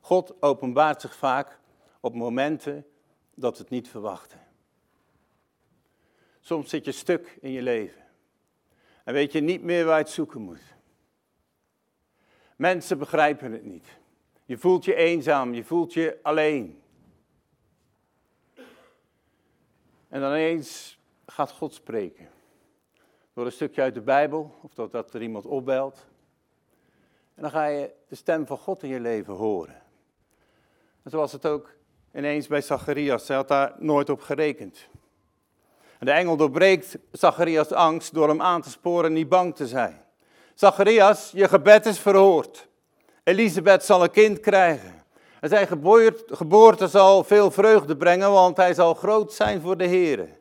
God 0.00 0.42
openbaart 0.42 1.00
zich 1.00 1.16
vaak 1.16 1.58
op 2.00 2.14
momenten 2.14 2.86
dat 3.34 3.56
we 3.56 3.62
het 3.62 3.72
niet 3.72 3.88
verwachten. 3.88 4.40
Soms 6.40 6.70
zit 6.70 6.84
je 6.84 6.92
stuk 6.92 7.38
in 7.40 7.50
je 7.50 7.62
leven 7.62 8.00
en 9.04 9.14
weet 9.14 9.32
je 9.32 9.40
niet 9.40 9.62
meer 9.62 9.84
waar 9.84 9.98
je 9.98 10.04
het 10.04 10.12
zoeken 10.12 10.40
moet. 10.40 10.62
Mensen 12.56 12.98
begrijpen 12.98 13.52
het 13.52 13.64
niet. 13.64 13.98
Je 14.44 14.58
voelt 14.58 14.84
je 14.84 14.94
eenzaam, 14.94 15.54
je 15.54 15.64
voelt 15.64 15.92
je 15.92 16.18
alleen. 16.22 16.82
En 20.08 20.20
dan 20.20 20.32
eens 20.32 20.99
gaat 21.30 21.50
God 21.50 21.74
spreken. 21.74 22.28
Door 23.34 23.46
een 23.46 23.52
stukje 23.52 23.82
uit 23.82 23.94
de 23.94 24.00
Bijbel, 24.00 24.54
of 24.62 24.90
dat, 24.90 25.14
er 25.14 25.22
iemand 25.22 25.46
opbelt. 25.46 26.06
En 27.34 27.42
dan 27.42 27.50
ga 27.50 27.64
je 27.64 27.90
de 28.08 28.14
stem 28.14 28.46
van 28.46 28.58
God 28.58 28.82
in 28.82 28.88
je 28.88 29.00
leven 29.00 29.34
horen. 29.34 29.82
En 31.02 31.10
zoals 31.10 31.32
het 31.32 31.46
ook 31.46 31.74
ineens 32.14 32.46
bij 32.46 32.60
Zacharias, 32.60 33.28
hij 33.28 33.36
had 33.36 33.48
daar 33.48 33.74
nooit 33.78 34.10
op 34.10 34.20
gerekend. 34.20 34.88
En 35.98 36.06
de 36.06 36.12
engel 36.12 36.36
doorbreekt 36.36 36.98
Zacharias' 37.12 37.72
angst 37.72 38.14
door 38.14 38.28
hem 38.28 38.42
aan 38.42 38.62
te 38.62 38.70
sporen 38.70 39.12
niet 39.12 39.28
bang 39.28 39.56
te 39.56 39.66
zijn. 39.66 40.04
Zacharias, 40.54 41.30
je 41.34 41.48
gebed 41.48 41.86
is 41.86 41.98
verhoord. 41.98 42.68
Elisabeth 43.24 43.84
zal 43.84 44.02
een 44.02 44.10
kind 44.10 44.40
krijgen. 44.40 45.04
En 45.40 45.48
zijn 45.48 45.66
geboorte 46.26 46.88
zal 46.88 47.24
veel 47.24 47.50
vreugde 47.50 47.96
brengen, 47.96 48.30
want 48.30 48.56
hij 48.56 48.74
zal 48.74 48.94
groot 48.94 49.32
zijn 49.32 49.60
voor 49.60 49.76
de 49.76 49.86
Heer. 49.86 50.39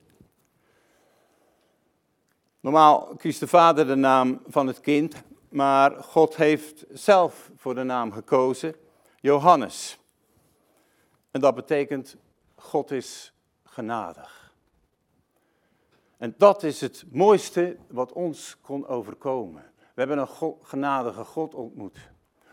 Normaal 2.60 3.16
kiest 3.18 3.40
de 3.40 3.48
vader 3.48 3.88
de 3.88 3.96
naam 3.96 4.42
van 4.48 4.68
het 4.68 4.80
kind, 4.80 5.24
maar 5.50 5.92
God 5.92 6.36
heeft 6.36 6.86
zelf 6.90 7.52
voor 7.56 7.76
de 7.76 7.84
naam 7.84 8.12
gekozen, 8.12 8.76
Johannes. 9.20 10.00
En 11.32 11.42
dat 11.42 11.56
betekent, 11.56 12.16
God 12.56 12.92
is 12.92 13.34
genadig. 13.64 14.54
En 16.18 16.34
dat 16.38 16.64
is 16.64 16.82
het 16.82 17.06
mooiste 17.12 17.78
wat 17.88 18.14
ons 18.14 18.58
kon 18.62 18.88
overkomen. 18.88 19.72
We 19.78 20.06
hebben 20.06 20.18
een 20.18 20.56
genadige 20.62 21.24
God 21.24 21.54
ontmoet. 21.54 22.10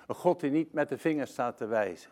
Een 0.06 0.14
God 0.14 0.40
die 0.40 0.50
niet 0.50 0.72
met 0.72 0.88
de 0.88 0.98
vinger 0.98 1.26
staat 1.26 1.56
te 1.56 1.66
wijzen. 1.66 2.10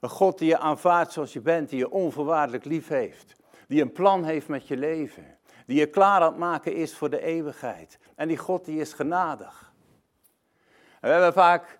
Een 0.00 0.08
God 0.08 0.38
die 0.38 0.48
je 0.48 0.58
aanvaardt 0.58 1.12
zoals 1.12 1.32
je 1.32 1.40
bent, 1.40 1.68
die 1.68 1.78
je 1.78 1.90
onvoorwaardelijk 1.90 2.64
lief 2.64 2.88
heeft. 2.88 3.36
Die 3.68 3.82
een 3.82 3.92
plan 3.92 4.24
heeft 4.24 4.48
met 4.48 4.68
je 4.68 4.76
leven. 4.76 5.37
Die 5.68 5.78
je 5.78 5.86
klaar 5.86 6.20
aan 6.20 6.30
het 6.30 6.38
maken 6.38 6.74
is 6.74 6.96
voor 6.96 7.10
de 7.10 7.22
eeuwigheid. 7.22 7.98
En 8.14 8.28
die 8.28 8.36
God 8.36 8.64
die 8.64 8.80
is 8.80 8.92
genadig. 8.92 9.72
En 11.00 11.08
we 11.08 11.08
hebben 11.08 11.32
vaak 11.32 11.78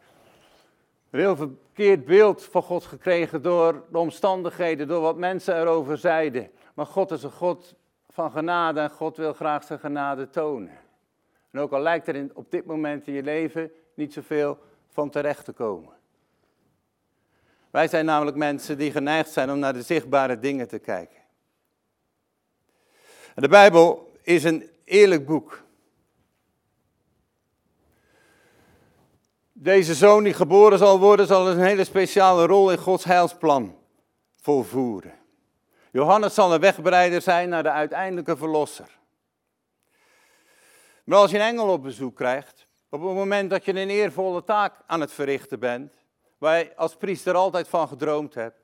een 1.10 1.20
heel 1.20 1.36
verkeerd 1.36 2.04
beeld 2.04 2.44
van 2.44 2.62
God 2.62 2.84
gekregen 2.84 3.42
door 3.42 3.84
de 3.90 3.98
omstandigheden, 3.98 4.88
door 4.88 5.00
wat 5.00 5.16
mensen 5.16 5.60
erover 5.60 5.98
zeiden. 5.98 6.50
Maar 6.74 6.86
God 6.86 7.10
is 7.10 7.22
een 7.22 7.30
God 7.30 7.74
van 8.08 8.30
genade 8.30 8.80
en 8.80 8.90
God 8.90 9.16
wil 9.16 9.32
graag 9.32 9.64
zijn 9.64 9.78
genade 9.78 10.30
tonen. 10.30 10.78
En 11.50 11.60
ook 11.60 11.72
al 11.72 11.80
lijkt 11.80 12.08
er 12.08 12.16
in, 12.16 12.30
op 12.34 12.50
dit 12.50 12.66
moment 12.66 13.06
in 13.06 13.12
je 13.12 13.22
leven 13.22 13.70
niet 13.94 14.12
zoveel 14.12 14.58
van 14.88 15.10
terecht 15.10 15.44
te 15.44 15.52
komen. 15.52 15.92
Wij 17.70 17.88
zijn 17.88 18.04
namelijk 18.04 18.36
mensen 18.36 18.78
die 18.78 18.90
geneigd 18.90 19.30
zijn 19.30 19.50
om 19.50 19.58
naar 19.58 19.72
de 19.72 19.82
zichtbare 19.82 20.38
dingen 20.38 20.68
te 20.68 20.78
kijken. 20.78 21.20
De 23.38 23.48
Bijbel 23.48 24.12
is 24.22 24.44
een 24.44 24.70
eerlijk 24.84 25.26
boek. 25.26 25.62
Deze 29.52 29.94
zoon 29.94 30.24
die 30.24 30.34
geboren 30.34 30.78
zal 30.78 30.98
worden, 30.98 31.26
zal 31.26 31.48
een 31.48 31.60
hele 31.60 31.84
speciale 31.84 32.46
rol 32.46 32.70
in 32.70 32.78
Gods 32.78 33.04
heilsplan 33.04 33.76
volvoeren. 34.40 35.14
Johannes 35.92 36.34
zal 36.34 36.54
een 36.54 36.60
wegbereider 36.60 37.22
zijn 37.22 37.48
naar 37.48 37.62
de 37.62 37.70
uiteindelijke 37.70 38.36
verlosser. 38.36 38.98
Maar 41.04 41.18
als 41.18 41.30
je 41.30 41.36
een 41.36 41.44
engel 41.44 41.68
op 41.68 41.82
bezoek 41.82 42.16
krijgt, 42.16 42.66
op 42.90 43.02
het 43.02 43.14
moment 43.14 43.50
dat 43.50 43.64
je 43.64 43.70
een 43.74 43.90
eervolle 43.90 44.44
taak 44.44 44.74
aan 44.86 45.00
het 45.00 45.12
verrichten 45.12 45.60
bent, 45.60 45.94
waar 46.38 46.58
je 46.58 46.76
als 46.76 46.96
priester 46.96 47.34
altijd 47.34 47.68
van 47.68 47.88
gedroomd 47.88 48.34
hebt, 48.34 48.57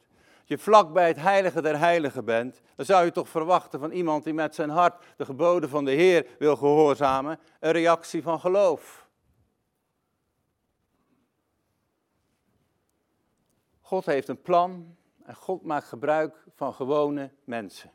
je 0.44 0.58
vlak 0.58 0.92
bij 0.92 1.08
het 1.08 1.16
heilige 1.16 1.62
der 1.62 1.78
heiligen 1.78 2.24
bent, 2.24 2.60
dan 2.76 2.86
zou 2.86 3.04
je 3.04 3.10
toch 3.10 3.28
verwachten 3.28 3.80
van 3.80 3.90
iemand 3.90 4.24
die 4.24 4.34
met 4.34 4.54
zijn 4.54 4.70
hart 4.70 5.04
de 5.16 5.24
geboden 5.24 5.68
van 5.68 5.84
de 5.84 5.90
Heer 5.90 6.26
wil 6.38 6.56
gehoorzamen, 6.56 7.38
een 7.60 7.72
reactie 7.72 8.22
van 8.22 8.40
geloof. 8.40 9.08
God 13.80 14.06
heeft 14.06 14.28
een 14.28 14.42
plan 14.42 14.96
en 15.24 15.34
God 15.34 15.62
maakt 15.62 15.86
gebruik 15.86 16.44
van 16.54 16.74
gewone 16.74 17.30
mensen. 17.44 17.90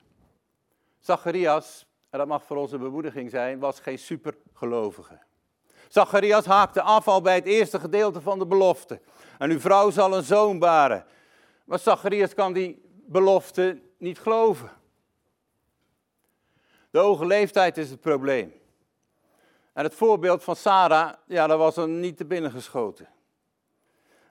Zacharias, 0.99 1.85
en 2.09 2.19
dat 2.19 2.27
mag 2.27 2.43
voor 2.43 2.57
onze 2.57 2.77
bemoediging 2.77 3.29
zijn, 3.29 3.59
was 3.59 3.79
geen 3.79 3.99
supergelovige. 3.99 5.19
Zacharias 5.87 6.45
haakte 6.45 6.81
af 6.81 7.07
al 7.07 7.21
bij 7.21 7.35
het 7.35 7.45
eerste 7.45 7.79
gedeelte 7.79 8.21
van 8.21 8.39
de 8.39 8.45
belofte. 8.45 9.01
En 9.37 9.49
uw 9.49 9.59
vrouw 9.59 9.89
zal 9.89 10.15
een 10.17 10.23
zoon 10.23 10.59
baren. 10.59 11.05
Maar 11.69 11.79
Zacharias 11.79 12.33
kan 12.33 12.53
die 12.53 12.81
belofte 13.05 13.81
niet 13.97 14.19
geloven. 14.19 14.71
De 16.89 16.99
hoge 16.99 17.25
leeftijd 17.25 17.77
is 17.77 17.89
het 17.89 17.99
probleem. 17.99 18.53
En 19.73 19.83
het 19.83 19.95
voorbeeld 19.95 20.43
van 20.43 20.55
Sarah, 20.55 21.13
ja, 21.27 21.47
dat 21.47 21.57
was 21.57 21.75
hem 21.75 21.99
niet 21.99 22.17
te 22.17 22.25
binnen 22.25 22.51
geschoten. 22.51 23.07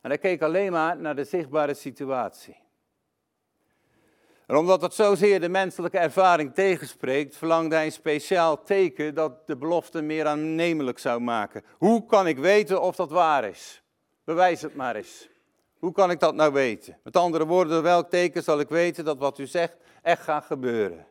En 0.03 0.11
hij 0.11 0.19
keek 0.19 0.43
alleen 0.43 0.73
maar 0.73 0.97
naar 0.97 1.17
de 1.17 1.25
zichtbare 1.25 1.75
situatie. 1.75 2.57
En 4.47 4.57
omdat 4.57 4.83
het 4.83 4.95
zozeer 4.95 5.41
de 5.41 5.49
menselijke 5.49 5.99
ervaring 5.99 6.55
tegenspreekt, 6.55 7.37
verlangde 7.37 7.75
hij 7.75 7.85
een 7.85 7.93
speciaal 7.93 8.63
teken 8.63 9.15
dat 9.15 9.47
de 9.47 9.57
belofte 9.57 10.03
meer 10.03 10.27
aannemelijk 10.27 10.99
zou 10.99 11.21
maken. 11.21 11.65
Hoe 11.77 12.07
kan 12.07 12.27
ik 12.27 12.39
weten 12.39 12.83
of 12.83 12.97
dat 12.97 13.11
waar 13.11 13.45
is? 13.45 13.83
Bewijs 14.25 14.63
het 14.63 14.75
maar 14.75 14.97
eens. 14.97 15.29
Hoe 15.79 15.93
kan 15.93 16.11
ik 16.11 16.21
dat 16.21 16.35
nou 16.35 16.53
weten? 16.53 16.99
Met 17.03 17.17
andere 17.17 17.47
woorden, 17.47 17.73
door 17.73 17.83
welk 17.83 18.11
teken 18.11 18.43
zal 18.43 18.61
ik 18.61 18.69
weten 18.69 19.05
dat 19.05 19.19
wat 19.19 19.39
u 19.39 19.47
zegt 19.47 19.77
echt 20.03 20.23
gaat 20.23 20.45
gebeuren? 20.45 21.07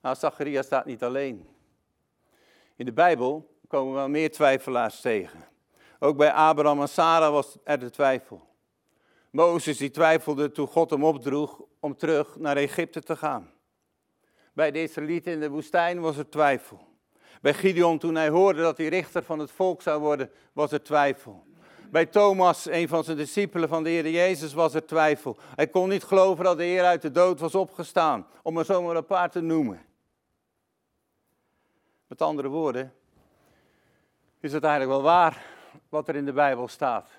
Nou, 0.00 0.16
Zacharias 0.16 0.66
staat 0.66 0.84
niet 0.84 1.02
alleen. 1.02 1.48
In 2.76 2.84
de 2.84 2.92
Bijbel 2.92 3.58
komen 3.68 3.92
we 3.92 3.98
wel 3.98 4.08
meer 4.08 4.30
twijfelaars 4.30 5.00
tegen. 5.00 5.46
Ook 5.98 6.16
bij 6.16 6.32
Abraham 6.32 6.80
en 6.80 6.88
Sarah 6.88 7.30
was 7.30 7.56
er 7.64 7.78
de 7.78 7.90
twijfel. 7.90 8.46
Mozes 9.30 9.76
die 9.76 9.90
twijfelde 9.90 10.52
toen 10.52 10.66
God 10.66 10.90
hem 10.90 11.04
opdroeg 11.04 11.62
om 11.80 11.96
terug 11.96 12.36
naar 12.36 12.56
Egypte 12.56 13.00
te 13.00 13.16
gaan. 13.16 13.50
Bij 14.52 14.70
de 14.70 14.82
Israëlieten 14.82 15.32
in 15.32 15.40
de 15.40 15.50
woestijn 15.50 16.00
was 16.00 16.16
er 16.16 16.28
twijfel. 16.28 16.86
Bij 17.40 17.54
Gideon 17.54 17.98
toen 17.98 18.14
hij 18.14 18.28
hoorde 18.28 18.62
dat 18.62 18.76
hij 18.76 18.86
richter 18.86 19.22
van 19.22 19.38
het 19.38 19.50
volk 19.50 19.82
zou 19.82 20.00
worden, 20.00 20.30
was 20.52 20.72
er 20.72 20.82
twijfel. 20.82 21.46
Bij 21.90 22.06
Thomas, 22.06 22.66
een 22.66 22.88
van 22.88 23.04
zijn 23.04 23.16
discipelen 23.16 23.68
van 23.68 23.82
de 23.82 23.90
Heer 23.90 24.10
Jezus, 24.10 24.52
was 24.52 24.74
er 24.74 24.86
twijfel. 24.86 25.36
Hij 25.54 25.68
kon 25.68 25.88
niet 25.88 26.04
geloven 26.04 26.44
dat 26.44 26.56
de 26.56 26.64
Heer 26.64 26.84
uit 26.84 27.02
de 27.02 27.10
dood 27.10 27.40
was 27.40 27.54
opgestaan, 27.54 28.26
om 28.42 28.58
er 28.58 28.64
zomaar 28.64 28.96
een 28.96 29.06
paar 29.06 29.30
te 29.30 29.40
noemen. 29.40 29.86
Met 32.06 32.22
andere 32.22 32.48
woorden, 32.48 32.94
is 34.40 34.52
het 34.52 34.64
eigenlijk 34.64 34.92
wel 34.92 35.10
waar 35.10 35.44
wat 35.88 36.08
er 36.08 36.16
in 36.16 36.24
de 36.24 36.32
Bijbel 36.32 36.68
staat? 36.68 37.10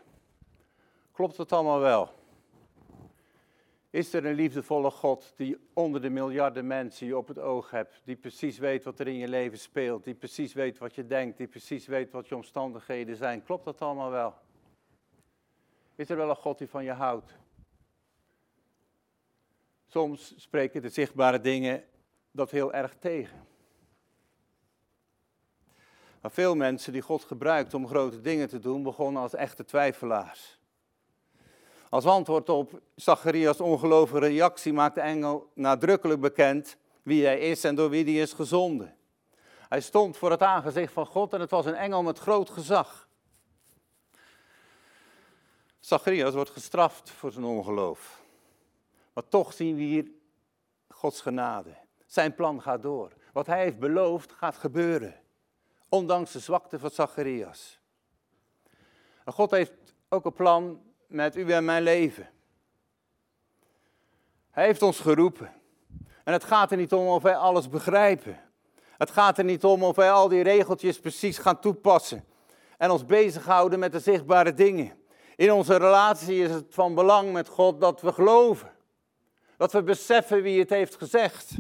Klopt 1.12 1.38
het 1.38 1.52
allemaal 1.52 1.80
wel? 1.80 2.10
Is 3.90 4.14
er 4.14 4.26
een 4.26 4.36
liefdevolle 4.36 4.92
God 4.92 5.34
die 5.36 5.58
onder 5.74 6.02
de 6.02 6.10
miljarden 6.10 6.68
mensen 6.68 7.08
je 7.08 7.18
op 7.18 7.28
het 7.28 7.40
oog 7.40 7.72
hebt, 7.72 8.02
die 8.04 8.16
precies 8.16 8.58
weet 8.58 8.84
wat 8.84 9.00
er 9.00 9.08
in 9.08 9.18
je 9.18 9.28
leven 9.28 9.60
speelt, 9.60 10.04
die 10.04 10.16
precies 10.16 10.54
weet 10.54 10.78
wat 10.78 10.96
je 10.96 11.08
denkt, 11.08 11.38
die 11.38 11.48
precies 11.48 11.88
weet 11.88 12.12
wat 12.12 12.28
je 12.28 12.36
omstandigheden 12.36 13.16
zijn? 13.16 13.44
Klopt 13.44 13.66
dat 13.66 13.82
allemaal 13.82 14.12
wel? 14.12 14.34
Is 16.00 16.10
er 16.10 16.18
wel 16.18 16.30
een 16.30 16.36
God 16.36 16.58
die 16.58 16.70
van 16.70 16.84
je 16.84 16.92
houdt? 16.92 17.38
Soms 19.88 20.34
spreken 20.38 20.82
de 20.82 20.90
zichtbare 20.90 21.42
dingen 21.42 21.84
dat 22.32 22.52
heel 22.52 22.74
erg 22.74 22.96
tegen. 23.00 23.48
Maar 26.22 26.32
veel 26.32 26.56
mensen 26.56 26.94
die 26.94 27.02
God 27.02 27.24
gebruikt 27.24 27.74
om 27.74 27.88
grote 27.88 28.22
dingen 28.22 28.48
te 28.48 28.60
doen, 28.60 28.84
begonnen 28.84 29.22
als 29.22 29.34
echte 29.34 29.66
twijfelaars. 29.66 30.60
Als 31.90 32.06
antwoord 32.06 32.50
op 32.50 32.82
Zacharias' 32.96 33.62
ongelovige 33.62 34.20
reactie 34.20 34.74
maakt 34.74 34.96
de 34.96 35.02
engel 35.02 35.52
nadrukkelijk 35.54 36.22
bekend 36.22 36.78
wie 37.04 37.26
hij 37.26 37.40
is 37.40 37.64
en 37.64 37.76
door 37.76 37.90
wie 37.90 38.04
hij 38.04 38.14
is 38.14 38.34
gezonden. 38.34 38.96
Hij 39.70 39.82
stond 39.82 40.18
voor 40.18 40.32
het 40.32 40.42
aangezicht 40.42 40.94
van 40.94 41.06
God 41.06 41.34
en 41.34 41.40
het 41.40 41.52
was 41.52 41.66
een 41.66 41.76
engel 41.76 42.04
met 42.04 42.20
groot 42.20 42.50
gezag. 42.50 43.08
Zacharias 45.90 46.34
wordt 46.34 46.50
gestraft 46.50 47.10
voor 47.10 47.32
zijn 47.32 47.46
ongeloof. 47.46 48.22
Maar 49.14 49.28
toch 49.28 49.54
zien 49.54 49.76
we 49.76 49.82
hier 49.82 50.12
Gods 50.88 51.22
genade. 51.22 51.76
Zijn 52.06 52.36
plan 52.36 52.62
gaat 52.62 52.82
door. 52.82 53.12
Wat 53.34 53.46
hij 53.46 53.64
heeft 53.64 53.80
beloofd 53.80 54.32
gaat 54.32 54.56
gebeuren. 54.56 55.16
Ondanks 55.90 56.32
de 56.32 56.40
zwakte 56.40 56.80
van 56.80 56.90
Zacharias. 56.90 57.80
God 59.26 59.52
heeft 59.52 59.72
ook 60.10 60.26
een 60.26 60.34
plan 60.34 60.82
met 61.08 61.36
u 61.36 61.52
en 61.52 61.66
mijn 61.66 61.84
leven. 61.84 62.30
Hij 64.52 64.66
heeft 64.66 64.82
ons 64.82 65.00
geroepen. 65.00 65.54
En 66.24 66.34
het 66.34 66.44
gaat 66.44 66.72
er 66.72 66.78
niet 66.78 66.94
om 66.94 67.08
of 67.08 67.24
wij 67.24 67.36
alles 67.36 67.70
begrijpen. 67.70 68.40
Het 68.98 69.12
gaat 69.12 69.38
er 69.38 69.44
niet 69.44 69.64
om 69.64 69.84
of 69.84 69.96
wij 69.96 70.12
al 70.12 70.28
die 70.28 70.44
regeltjes 70.44 71.00
precies 71.00 71.38
gaan 71.38 71.60
toepassen. 71.60 72.26
En 72.78 72.92
ons 72.92 73.06
bezighouden 73.06 73.80
met 73.80 73.92
de 73.92 74.00
zichtbare 74.00 74.54
dingen. 74.54 74.99
In 75.40 75.52
onze 75.52 75.76
relatie 75.76 76.44
is 76.44 76.52
het 76.52 76.66
van 76.70 76.96
belang 76.96 77.32
met 77.32 77.48
God 77.48 77.82
dat 77.82 78.02
we 78.02 78.14
geloven. 78.14 78.72
Dat 79.58 79.72
we 79.72 79.84
beseffen 79.84 80.42
wie 80.42 80.60
het 80.60 80.70
heeft 80.70 80.96
gezegd. 80.96 81.52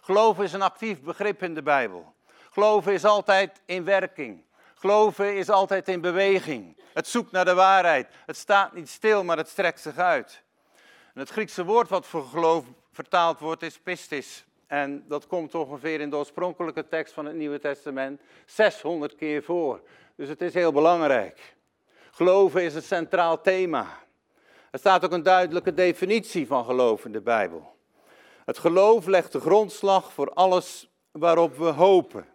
Geloven 0.00 0.44
is 0.44 0.52
een 0.52 0.62
actief 0.62 1.00
begrip 1.00 1.42
in 1.42 1.54
de 1.54 1.62
Bijbel. 1.62 2.14
Geloven 2.50 2.92
is 2.92 3.04
altijd 3.04 3.62
in 3.66 3.84
werking. 3.84 4.44
Geloven 4.74 5.36
is 5.36 5.50
altijd 5.50 5.88
in 5.88 6.00
beweging. 6.00 6.82
Het 6.92 7.06
zoekt 7.06 7.30
naar 7.30 7.44
de 7.44 7.54
waarheid. 7.54 8.08
Het 8.26 8.36
staat 8.36 8.74
niet 8.74 8.88
stil, 8.88 9.24
maar 9.24 9.36
het 9.36 9.48
strekt 9.48 9.80
zich 9.80 9.96
uit. 9.96 10.42
En 11.14 11.20
het 11.20 11.30
Griekse 11.30 11.64
woord 11.64 11.88
wat 11.88 12.06
voor 12.06 12.24
geloof 12.24 12.64
vertaald 12.92 13.38
wordt 13.38 13.62
is 13.62 13.78
pistis. 13.78 14.44
En 14.66 15.04
dat 15.08 15.26
komt 15.26 15.54
ongeveer 15.54 16.00
in 16.00 16.10
de 16.10 16.16
oorspronkelijke 16.16 16.88
tekst 16.88 17.14
van 17.14 17.24
het 17.24 17.36
Nieuwe 17.36 17.58
Testament 17.58 18.20
600 18.46 19.14
keer 19.14 19.42
voor. 19.42 19.80
Dus 20.16 20.28
het 20.28 20.40
is 20.40 20.54
heel 20.54 20.72
belangrijk. 20.72 21.55
Geloven 22.16 22.62
is 22.62 22.74
een 22.74 22.82
centraal 22.82 23.40
thema. 23.40 23.86
Er 24.70 24.78
staat 24.78 25.04
ook 25.04 25.12
een 25.12 25.22
duidelijke 25.22 25.74
definitie 25.74 26.46
van 26.46 26.64
geloof 26.64 27.04
in 27.04 27.12
de 27.12 27.20
Bijbel. 27.20 27.76
Het 28.44 28.58
geloof 28.58 29.06
legt 29.06 29.32
de 29.32 29.40
grondslag 29.40 30.12
voor 30.12 30.30
alles 30.32 30.90
waarop 31.10 31.56
we 31.56 31.64
hopen. 31.64 32.26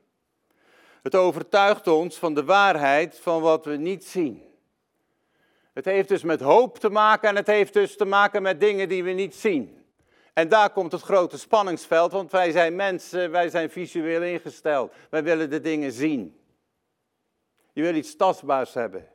Het 1.04 1.16
overtuigt 1.16 1.88
ons 1.88 2.18
van 2.18 2.34
de 2.34 2.44
waarheid 2.44 3.20
van 3.20 3.42
wat 3.42 3.66
we 3.66 3.76
niet 3.76 4.06
zien. 4.06 4.44
Het 5.74 5.86
heeft 5.86 6.10
dus 6.10 6.24
met 6.24 6.42
hoop 6.42 6.80
te 6.80 6.90
maken 6.90 7.30
en 7.30 7.36
het 7.36 7.48
heeft 7.48 7.74
dus 7.74 7.98
te 7.98 8.06
maken 8.06 8.42
met 8.42 8.60
dingen 8.60 8.90
die 8.90 9.04
we 9.04 9.12
niet 9.12 9.36
zien. 9.36 9.86
En 10.34 10.50
daar 10.50 10.70
komt 10.70 10.92
het 10.92 11.02
grote 11.02 11.38
spanningsveld, 11.38 12.12
want 12.12 12.32
wij 12.32 12.52
zijn 12.52 12.76
mensen, 12.76 13.32
wij 13.32 13.50
zijn 13.50 13.70
visueel 13.70 14.22
ingesteld. 14.22 14.94
Wij 15.10 15.24
willen 15.24 15.50
de 15.50 15.62
dingen 15.62 15.92
zien. 15.92 16.40
Je 17.74 17.82
wil 17.82 17.96
iets 17.96 18.16
tastbaars 18.16 18.74
hebben. 18.74 19.12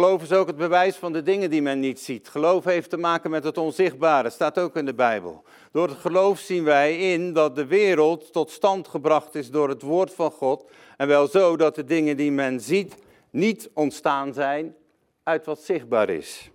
Geloof 0.00 0.22
is 0.22 0.32
ook 0.32 0.46
het 0.46 0.56
bewijs 0.56 0.96
van 0.96 1.12
de 1.12 1.22
dingen 1.22 1.50
die 1.50 1.62
men 1.62 1.80
niet 1.80 2.00
ziet. 2.00 2.28
Geloof 2.28 2.64
heeft 2.64 2.90
te 2.90 2.96
maken 2.96 3.30
met 3.30 3.44
het 3.44 3.58
onzichtbare, 3.58 4.30
staat 4.30 4.58
ook 4.58 4.76
in 4.76 4.84
de 4.86 4.94
Bijbel. 4.94 5.44
Door 5.72 5.88
het 5.88 5.98
geloof 5.98 6.38
zien 6.38 6.64
wij 6.64 7.12
in 7.12 7.32
dat 7.32 7.56
de 7.56 7.66
wereld 7.66 8.32
tot 8.32 8.50
stand 8.50 8.88
gebracht 8.88 9.34
is 9.34 9.50
door 9.50 9.68
het 9.68 9.82
woord 9.82 10.14
van 10.14 10.30
God. 10.30 10.70
En 10.96 11.08
wel 11.08 11.26
zo 11.26 11.56
dat 11.56 11.74
de 11.74 11.84
dingen 11.84 12.16
die 12.16 12.32
men 12.32 12.60
ziet 12.60 12.94
niet 13.30 13.70
ontstaan 13.74 14.32
zijn 14.32 14.76
uit 15.22 15.46
wat 15.46 15.60
zichtbaar 15.60 16.08
is. 16.08 16.50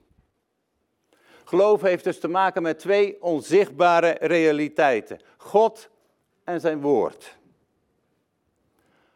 Geloof 1.43 1.81
heeft 1.81 2.03
dus 2.03 2.19
te 2.19 2.27
maken 2.27 2.61
met 2.61 2.79
twee 2.79 3.21
onzichtbare 3.21 4.17
realiteiten: 4.19 5.19
God 5.37 5.89
en 6.43 6.59
zijn 6.59 6.81
woord. 6.81 7.37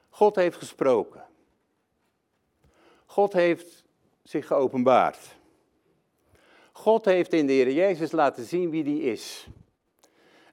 God 0.10 0.36
heeft 0.36 0.58
gesproken. 0.58 1.24
God 3.06 3.34
heeft 3.34 3.88
zich 4.30 4.48
geopenbaard. 4.48 5.38
God 6.72 7.06
heeft 7.06 7.34
in 7.34 7.48
de 7.48 7.54
Heer 7.54 7.72
Jezus 7.72 8.12
laten 8.12 8.44
zien 8.46 8.70
wie 8.70 8.84
die 8.84 9.02
is. 9.02 9.48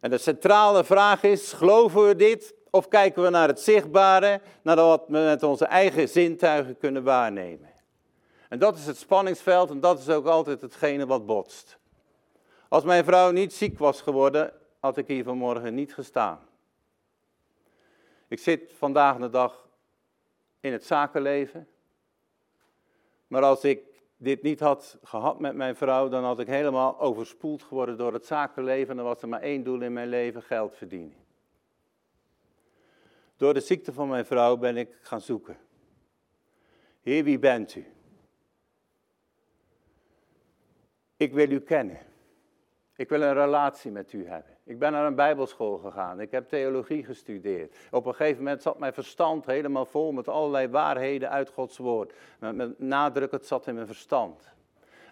En 0.01 0.11
de 0.11 0.19
centrale 0.19 0.85
vraag 0.85 1.23
is: 1.23 1.53
geloven 1.53 2.07
we 2.07 2.17
dit 2.17 2.55
of 2.71 2.89
kijken 2.89 3.23
we 3.23 3.29
naar 3.29 3.49
het 3.49 3.61
zichtbare, 3.61 4.41
naar 4.63 4.77
wat 4.77 5.05
we 5.07 5.13
met 5.13 5.43
onze 5.43 5.65
eigen 5.65 6.09
zintuigen 6.09 6.79
kunnen 6.79 7.03
waarnemen? 7.03 7.71
En 8.49 8.59
dat 8.59 8.77
is 8.77 8.87
het 8.87 8.97
spanningsveld 8.97 9.71
en 9.71 9.81
dat 9.81 9.99
is 9.99 10.09
ook 10.09 10.27
altijd 10.27 10.61
hetgene 10.61 11.07
wat 11.07 11.27
botst. 11.27 11.79
Als 12.69 12.85
mijn 12.85 13.05
vrouw 13.05 13.31
niet 13.31 13.53
ziek 13.53 13.79
was 13.79 14.01
geworden, 14.01 14.53
had 14.81 14.97
ik 14.97 15.07
hier 15.07 15.25
vanmorgen 15.25 15.75
niet 15.75 15.95
gestaan. 15.95 16.41
Ik 18.29 18.39
zit 18.39 18.73
vandaag 18.79 19.17
de 19.17 19.31
dag 19.31 19.69
in 20.61 20.73
het 20.73 20.85
zakenleven. 20.85 21.69
Maar 23.27 23.43
als 23.43 23.65
ik 23.65 23.97
dit 24.17 24.43
niet 24.43 24.61
had 24.61 24.99
gehad 25.03 25.41
met 25.41 25.55
mijn 25.55 25.77
vrouw, 25.77 26.09
dan 26.09 26.25
had 26.25 26.39
ik 26.39 26.47
helemaal 26.47 27.01
overspoeld 27.01 27.63
geworden 27.63 27.97
door 27.97 28.13
het 28.13 28.27
zakenleven. 28.27 28.91
En 28.91 28.97
dan 28.97 29.05
was 29.05 29.23
er 29.23 29.29
maar 29.29 29.41
één 29.41 29.63
doel 29.63 29.81
in 29.81 29.93
mijn 29.93 30.09
leven, 30.09 30.43
geld 30.43 30.77
verdienen. 30.77 31.25
Door 33.37 33.55
de 33.55 33.61
ziekte 33.61 33.93
van 33.93 34.09
mijn 34.09 34.27
vrouw 34.27 34.57
ben 34.57 34.77
ik 34.77 34.99
gaan 35.01 35.21
zoeken. 35.21 35.59
Heer, 37.01 37.25
wie 37.25 37.39
bent 37.39 37.75
u? 37.75 37.87
Ik 41.17 41.33
wil 41.33 41.51
u 41.51 41.61
kennen. 41.61 41.99
Ik 42.97 43.09
wil 43.09 43.23
een 43.23 43.35
relatie 43.35 43.91
met 43.91 44.13
u 44.13 44.27
hebben. 44.27 44.56
Ik 44.69 44.79
ben 44.79 44.93
naar 44.93 45.07
een 45.07 45.15
bijbelschool 45.15 45.77
gegaan. 45.77 46.21
Ik 46.21 46.31
heb 46.31 46.49
theologie 46.49 47.05
gestudeerd. 47.05 47.77
Op 47.91 48.07
een 48.07 48.15
gegeven 48.15 48.43
moment 48.43 48.63
zat 48.63 48.79
mijn 48.79 48.93
verstand 48.93 49.47
helemaal 49.47 49.87
vol 49.87 50.13
met 50.13 50.29
allerlei 50.29 50.69
waarheden 50.69 51.31
uit 51.31 51.49
Gods 51.49 51.79
woord. 51.79 52.13
Met, 52.39 52.57
met 52.57 52.79
nadruk, 52.79 53.31
het 53.31 53.47
zat 53.47 53.67
in 53.67 53.75
mijn 53.75 53.87
verstand. 53.87 54.55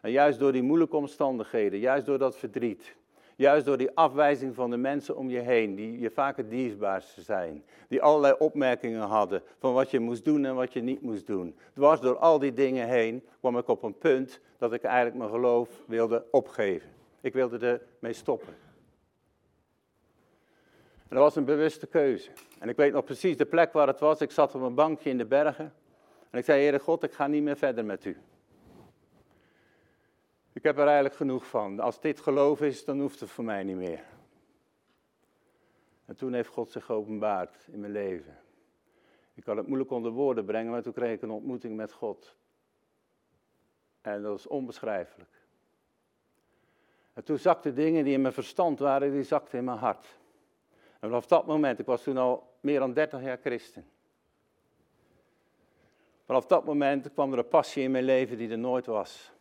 En 0.03 0.11
juist 0.11 0.39
door 0.39 0.53
die 0.53 0.63
moeilijke 0.63 0.97
omstandigheden, 0.97 1.79
juist 1.79 2.07
door 2.07 2.19
dat 2.19 2.37
verdriet, 2.37 2.97
juist 3.37 3.67
door 3.67 3.77
die 3.77 3.97
afwijzing 3.97 4.55
van 4.55 4.71
de 4.71 4.77
mensen 4.77 5.17
om 5.17 5.31
je 5.31 5.41
heen, 5.41 5.75
die 5.75 5.99
je 5.99 6.11
vaak 6.11 6.37
het 6.37 6.51
dierbaarste 6.51 7.23
zijn, 7.23 7.65
die 7.89 8.03
allerlei 8.03 8.35
opmerkingen 8.39 9.01
hadden 9.01 9.43
van 9.59 9.73
wat 9.73 9.91
je 9.91 10.01
moest 10.01 10.25
doen 10.25 10.45
en 10.45 10.55
wat 10.55 10.73
je 10.73 10.81
niet 10.81 11.03
moest 11.03 11.27
doen. 11.27 11.57
Dwars 11.75 12.01
door 12.01 12.17
al 12.17 12.39
die 12.39 12.53
dingen 12.53 12.89
heen 12.89 13.23
kwam 13.41 13.59
ik 13.59 13.69
op 13.69 13.83
een 13.83 13.99
punt 13.99 14.41
dat 14.59 14.73
ik 14.73 14.83
eigenlijk 14.83 15.17
mijn 15.17 15.31
geloof 15.31 15.69
wilde 15.87 16.25
opgeven. 16.31 16.91
Ik 17.21 17.33
wilde 17.33 17.81
ermee 17.99 18.13
stoppen. 18.13 18.64
Dat 21.15 21.23
was 21.23 21.37
een 21.37 21.45
bewuste 21.45 21.87
keuze. 21.87 22.31
En 22.59 22.69
ik 22.69 22.77
weet 22.77 22.93
nog 22.93 23.05
precies 23.05 23.37
de 23.37 23.47
plek 23.47 23.73
waar 23.73 23.87
het 23.87 24.01
was. 24.01 24.21
Ik 24.21 24.31
zat 24.31 24.55
op 24.55 24.63
een 24.63 24.75
bankje 24.75 25.11
in 25.11 25.19
de 25.19 25.27
bergen. 25.27 25.75
En 26.31 26.39
ik 26.39 26.45
zei, 26.45 26.61
Heere 26.61 26.79
God, 26.79 27.03
ik 27.03 27.13
ga 27.13 27.27
niet 27.27 27.43
meer 27.43 27.57
verder 27.57 27.85
met 27.85 28.05
u. 28.05 28.17
Ik 30.53 30.63
heb 30.63 30.79
er 30.79 30.85
eigenlijk 30.85 31.15
genoeg 31.15 31.47
van. 31.47 31.81
Als 31.81 32.01
dit 32.01 32.21
geloof 32.21 32.61
is, 32.61 32.85
dan 32.85 33.01
hoeft 33.01 33.21
het 33.21 33.31
voor 33.31 33.45
mij 33.45 33.63
niet 33.63 33.77
meer. 33.77 34.05
En 36.05 36.17
toen 36.17 36.33
heeft 36.33 36.49
God 36.49 36.71
zich 36.71 36.85
geopenbaard 36.85 37.67
in 37.71 37.81
mijn 37.81 37.93
leven. 37.93 38.39
Ik 39.35 39.45
kan 39.45 39.57
het 39.57 39.67
moeilijk 39.67 39.91
onder 39.91 40.13
woorden 40.13 40.45
brengen, 40.45 40.71
maar 40.71 40.83
toen 40.83 40.93
kreeg 40.93 41.13
ik 41.13 41.23
een 41.23 41.31
ontmoeting 41.31 41.77
met 41.77 41.93
God. 41.93 42.37
En 44.01 44.23
dat 44.23 44.31
was 44.31 44.47
onbeschrijfelijk. 44.47 45.31
En 47.13 47.25
toen 47.25 47.39
zakten 47.39 47.75
dingen 47.75 48.05
die 48.05 48.15
in 48.15 48.23
mijn 48.23 48.35
verstand 48.35 48.79
waren, 48.79 49.13
die 49.13 49.23
zakten 49.23 49.59
in 49.59 49.65
mijn 49.65 49.79
hart. 49.79 50.23
En 51.05 51.11
vanaf 51.11 51.27
dat 51.27 51.47
moment, 51.47 51.79
ik 51.79 51.87
was 51.87 52.03
toen 52.03 52.17
al 52.17 52.43
meer 52.61 52.79
dan 52.79 52.93
30 52.93 53.23
jaar 53.23 53.39
christen. 53.41 53.87
Vanaf 56.27 56.47
dat 56.47 56.65
moment 56.65 57.13
kwam 57.13 57.33
er 57.33 57.39
een 57.39 57.49
passie 57.49 57.83
in 57.83 57.91
mijn 57.91 58.05
leven 58.05 58.39
die 58.39 58.51
er 58.51 58.59
nooit 58.59 58.87
was. 58.87 59.33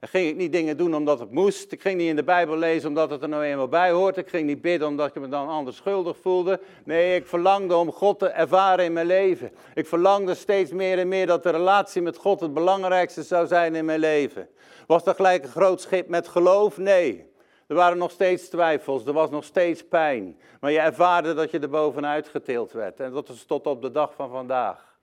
En 0.00 0.08
ging 0.08 0.28
ik 0.28 0.36
niet 0.36 0.52
dingen 0.52 0.76
doen 0.76 0.94
omdat 0.94 1.18
het 1.18 1.30
moest. 1.30 1.72
Ik 1.72 1.80
ging 1.80 1.98
niet 1.98 2.08
in 2.08 2.16
de 2.16 2.24
Bijbel 2.24 2.56
lezen 2.56 2.88
omdat 2.88 3.10
het 3.10 3.22
er 3.22 3.28
nou 3.28 3.42
eenmaal 3.42 3.68
bij 3.68 3.90
hoort. 3.90 4.16
Ik 4.16 4.28
ging 4.28 4.46
niet 4.46 4.60
bidden 4.60 4.88
omdat 4.88 5.08
ik 5.08 5.22
me 5.22 5.28
dan 5.28 5.48
anders 5.48 5.76
schuldig 5.76 6.16
voelde. 6.16 6.60
Nee, 6.84 7.16
ik 7.16 7.26
verlangde 7.26 7.76
om 7.76 7.92
God 7.92 8.18
te 8.18 8.28
ervaren 8.28 8.84
in 8.84 8.92
mijn 8.92 9.06
leven. 9.06 9.50
Ik 9.74 9.86
verlangde 9.86 10.34
steeds 10.34 10.72
meer 10.72 10.98
en 10.98 11.08
meer 11.08 11.26
dat 11.26 11.42
de 11.42 11.50
relatie 11.50 12.02
met 12.02 12.16
God 12.16 12.40
het 12.40 12.54
belangrijkste 12.54 13.22
zou 13.22 13.46
zijn 13.46 13.74
in 13.74 13.84
mijn 13.84 14.00
leven. 14.00 14.48
Was 14.86 15.04
dat 15.04 15.16
gelijk 15.16 15.44
een 15.44 15.50
groot 15.50 15.80
schip 15.80 16.08
met 16.08 16.28
geloof? 16.28 16.78
Nee. 16.78 17.36
Er 17.68 17.74
waren 17.74 17.98
nog 17.98 18.10
steeds 18.10 18.48
twijfels, 18.48 19.06
er 19.06 19.12
was 19.12 19.30
nog 19.30 19.44
steeds 19.44 19.88
pijn. 19.88 20.38
Maar 20.60 20.72
je 20.72 20.78
ervaarde 20.78 21.34
dat 21.34 21.50
je 21.50 21.58
er 21.58 21.68
bovenuit 21.68 22.28
getild 22.28 22.72
werd. 22.72 23.00
En 23.00 23.12
dat 23.12 23.28
is 23.28 23.44
tot 23.44 23.66
op 23.66 23.82
de 23.82 23.90
dag 23.90 24.14
van 24.14 24.30
vandaag. 24.30 24.96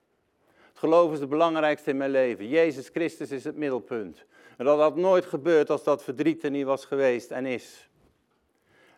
Het 0.69 0.79
geloof 0.79 1.13
is 1.13 1.19
het 1.19 1.29
belangrijkste 1.29 1.89
in 1.89 1.97
mijn 1.97 2.09
leven. 2.09 2.47
Jezus 2.47 2.89
Christus 2.89 3.31
is 3.31 3.43
het 3.43 3.55
middelpunt. 3.55 4.25
En 4.57 4.65
dat 4.65 4.79
had 4.79 4.95
nooit 4.95 5.25
gebeurd 5.25 5.69
als 5.69 5.83
dat 5.83 6.03
verdriet 6.03 6.43
er 6.43 6.49
niet 6.49 6.65
was 6.65 6.85
geweest 6.85 7.31
en 7.31 7.45
is. 7.45 7.89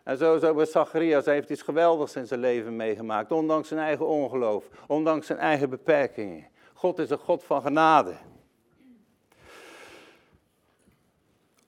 En 0.02 0.16
zo, 0.16 0.54
met 0.54 0.70
Zacharias, 0.70 1.24
hij 1.24 1.34
heeft 1.34 1.50
iets 1.50 1.62
geweldigs 1.62 2.16
in 2.16 2.26
zijn 2.26 2.40
leven 2.40 2.76
meegemaakt. 2.76 3.32
Ondanks 3.32 3.68
zijn 3.68 3.80
eigen 3.80 4.06
ongeloof, 4.06 4.64
ondanks 4.86 5.26
zijn 5.26 5.38
eigen 5.38 5.70
beperkingen. 5.70 6.46
God 6.74 6.98
is 6.98 7.10
een 7.10 7.18
God 7.18 7.44
van 7.44 7.62
genade. 7.62 8.14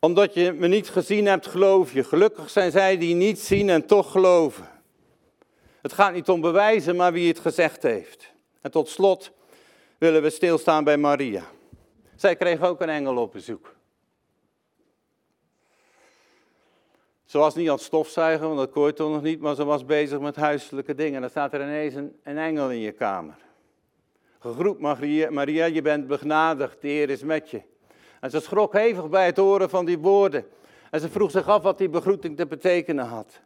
Omdat 0.01 0.35
je 0.35 0.53
me 0.53 0.69
niet 0.69 0.89
gezien 0.89 1.27
hebt, 1.27 1.47
geloof 1.47 1.93
je. 1.93 2.05
Gelukkig 2.05 2.51
zijn 2.51 2.71
zij 2.71 2.99
die 2.99 3.15
niet 3.15 3.39
zien 3.39 3.69
en 3.69 3.87
toch 3.87 4.11
geloven. 4.11 4.69
Het 5.83 5.93
gaat 5.93 6.13
niet 6.13 6.29
om 6.29 6.41
bewijzen, 6.41 6.97
maar 6.97 7.13
wie 7.13 7.29
het 7.29 7.39
gezegd 7.39 7.83
heeft. 7.83 8.33
En 8.61 8.71
tot 8.71 8.89
slot 8.89 9.33
willen 9.99 10.23
we 10.23 10.31
stilstaan 10.31 10.85
bij 10.85 10.97
Maria. 10.97 11.43
Zij 12.17 12.37
kreeg 12.37 12.63
ook 12.63 12.81
een 12.81 12.89
engel 12.89 13.17
op 13.17 13.33
bezoek. 13.33 13.75
Ze 17.25 17.39
was 17.39 17.55
niet 17.55 17.69
aan 17.69 17.75
het 17.75 17.85
stofzuigen, 17.85 18.47
want 18.47 18.59
dat 18.59 18.71
kon 18.71 18.87
je 18.87 18.93
toch 18.93 19.11
nog 19.11 19.23
niet, 19.23 19.41
maar 19.41 19.55
ze 19.55 19.65
was 19.65 19.85
bezig 19.85 20.19
met 20.21 20.37
huiselijke 20.37 20.95
dingen. 20.95 21.15
En 21.15 21.21
dan 21.21 21.31
staat 21.31 21.53
er 21.53 21.63
ineens 21.63 21.95
een, 21.95 22.39
engel 22.39 22.71
in 22.71 22.81
je 22.81 22.93
kamer. 22.93 23.37
Gegroet 24.39 24.81
Maria, 24.81 25.31
Maria, 25.31 25.65
je 25.65 25.83
bent 25.83 26.07
begnadigd, 26.07 26.81
de 26.81 26.89
Heer 26.89 27.11
is 27.11 27.23
met 27.23 27.51
je. 27.51 27.63
En 28.20 28.30
ze 28.30 28.40
schrok 28.40 28.72
hevig 28.72 29.09
bij 29.09 29.26
het 29.26 29.37
horen 29.37 29.70
van 29.70 29.85
die 29.85 29.98
woorden. 29.98 30.46
En 30.90 31.00
ze 31.00 31.09
vroeg 31.09 31.30
zich 31.30 31.48
af 31.48 31.62
wat 31.62 31.78
die 31.78 31.88
begroeting 31.88 32.37
te 32.37 32.46
betekenen 32.46 33.06
had. 33.06 33.40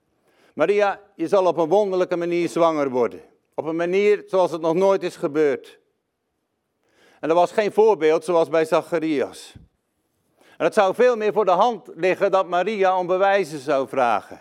Maria, 0.54 1.00
je 1.14 1.28
zal 1.28 1.46
op 1.46 1.56
een 1.56 1.68
wonderlijke 1.68 2.16
manier 2.16 2.48
zwanger 2.48 2.90
worden. 2.90 3.20
Op 3.54 3.64
een 3.64 3.76
manier 3.76 4.24
zoals 4.26 4.50
het 4.50 4.60
nog 4.60 4.74
nooit 4.74 5.02
is 5.02 5.16
gebeurd. 5.16 5.78
En 7.20 7.28
dat 7.28 7.38
was 7.38 7.52
geen 7.52 7.72
voorbeeld 7.72 8.24
zoals 8.24 8.48
bij 8.48 8.64
Zacharias. 8.64 9.54
En 10.56 10.64
het 10.64 10.74
zou 10.74 10.94
veel 10.94 11.16
meer 11.16 11.32
voor 11.32 11.44
de 11.44 11.50
hand 11.50 11.90
liggen 11.94 12.30
dat 12.30 12.48
Maria 12.48 12.98
om 12.98 13.06
bewijzen 13.06 13.58
zou 13.58 13.88
vragen. 13.88 14.40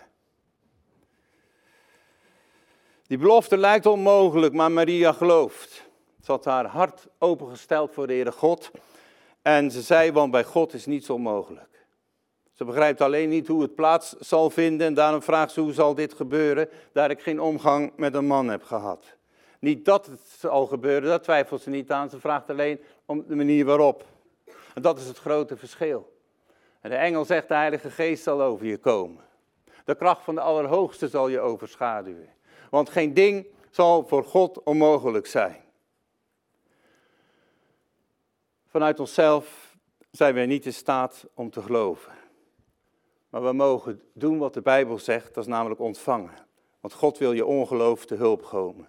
Die 3.06 3.18
belofte 3.18 3.56
lijkt 3.56 3.86
onmogelijk, 3.86 4.54
maar 4.54 4.72
Maria 4.72 5.12
gelooft. 5.12 5.84
Ze 6.20 6.30
had 6.30 6.44
haar 6.44 6.66
hart 6.66 7.06
opengesteld 7.18 7.92
voor 7.92 8.06
de 8.06 8.12
Heere 8.12 8.32
God. 8.32 8.70
En 9.44 9.70
ze 9.70 9.82
zei, 9.82 10.12
want 10.12 10.30
bij 10.30 10.44
God 10.44 10.74
is 10.74 10.86
niets 10.86 11.10
onmogelijk. 11.10 11.86
Ze 12.52 12.64
begrijpt 12.64 13.00
alleen 13.00 13.28
niet 13.28 13.46
hoe 13.46 13.62
het 13.62 13.74
plaats 13.74 14.14
zal 14.18 14.50
vinden 14.50 14.86
en 14.86 14.94
daarom 14.94 15.22
vraagt 15.22 15.52
ze 15.52 15.60
hoe 15.60 15.72
zal 15.72 15.94
dit 15.94 16.14
gebeuren, 16.14 16.68
daar 16.92 17.10
ik 17.10 17.22
geen 17.22 17.40
omgang 17.40 17.92
met 17.96 18.14
een 18.14 18.26
man 18.26 18.48
heb 18.48 18.62
gehad. 18.62 19.04
Niet 19.58 19.84
dat 19.84 20.06
het 20.06 20.20
zal 20.38 20.66
gebeuren, 20.66 21.08
dat 21.08 21.22
twijfelt 21.22 21.62
ze 21.62 21.70
niet 21.70 21.90
aan, 21.90 22.10
ze 22.10 22.20
vraagt 22.20 22.50
alleen 22.50 22.80
om 23.04 23.24
de 23.26 23.36
manier 23.36 23.64
waarop. 23.64 24.04
En 24.74 24.82
dat 24.82 24.98
is 24.98 25.06
het 25.06 25.18
grote 25.18 25.56
verschil. 25.56 26.12
En 26.80 26.90
de 26.90 26.96
engel 26.96 27.24
zegt, 27.24 27.48
de 27.48 27.54
Heilige 27.54 27.90
Geest 27.90 28.22
zal 28.22 28.42
over 28.42 28.66
je 28.66 28.78
komen. 28.78 29.24
De 29.84 29.94
kracht 29.94 30.24
van 30.24 30.34
de 30.34 30.40
Allerhoogste 30.40 31.08
zal 31.08 31.28
je 31.28 31.40
overschaduwen. 31.40 32.28
Want 32.70 32.90
geen 32.90 33.14
ding 33.14 33.46
zal 33.70 34.06
voor 34.06 34.24
God 34.24 34.62
onmogelijk 34.62 35.26
zijn. 35.26 35.63
Vanuit 38.74 39.00
onszelf 39.00 39.76
zijn 40.10 40.34
wij 40.34 40.46
niet 40.46 40.66
in 40.66 40.72
staat 40.72 41.26
om 41.34 41.50
te 41.50 41.62
geloven. 41.62 42.12
Maar 43.28 43.44
we 43.44 43.52
mogen 43.52 44.02
doen 44.12 44.38
wat 44.38 44.54
de 44.54 44.62
Bijbel 44.62 44.98
zegt, 44.98 45.34
dat 45.34 45.44
is 45.44 45.50
namelijk 45.50 45.80
ontvangen. 45.80 46.34
Want 46.80 46.94
God 46.94 47.18
wil 47.18 47.32
je 47.32 47.46
ongeloof 47.46 48.06
te 48.06 48.14
hulp 48.14 48.42
komen. 48.42 48.88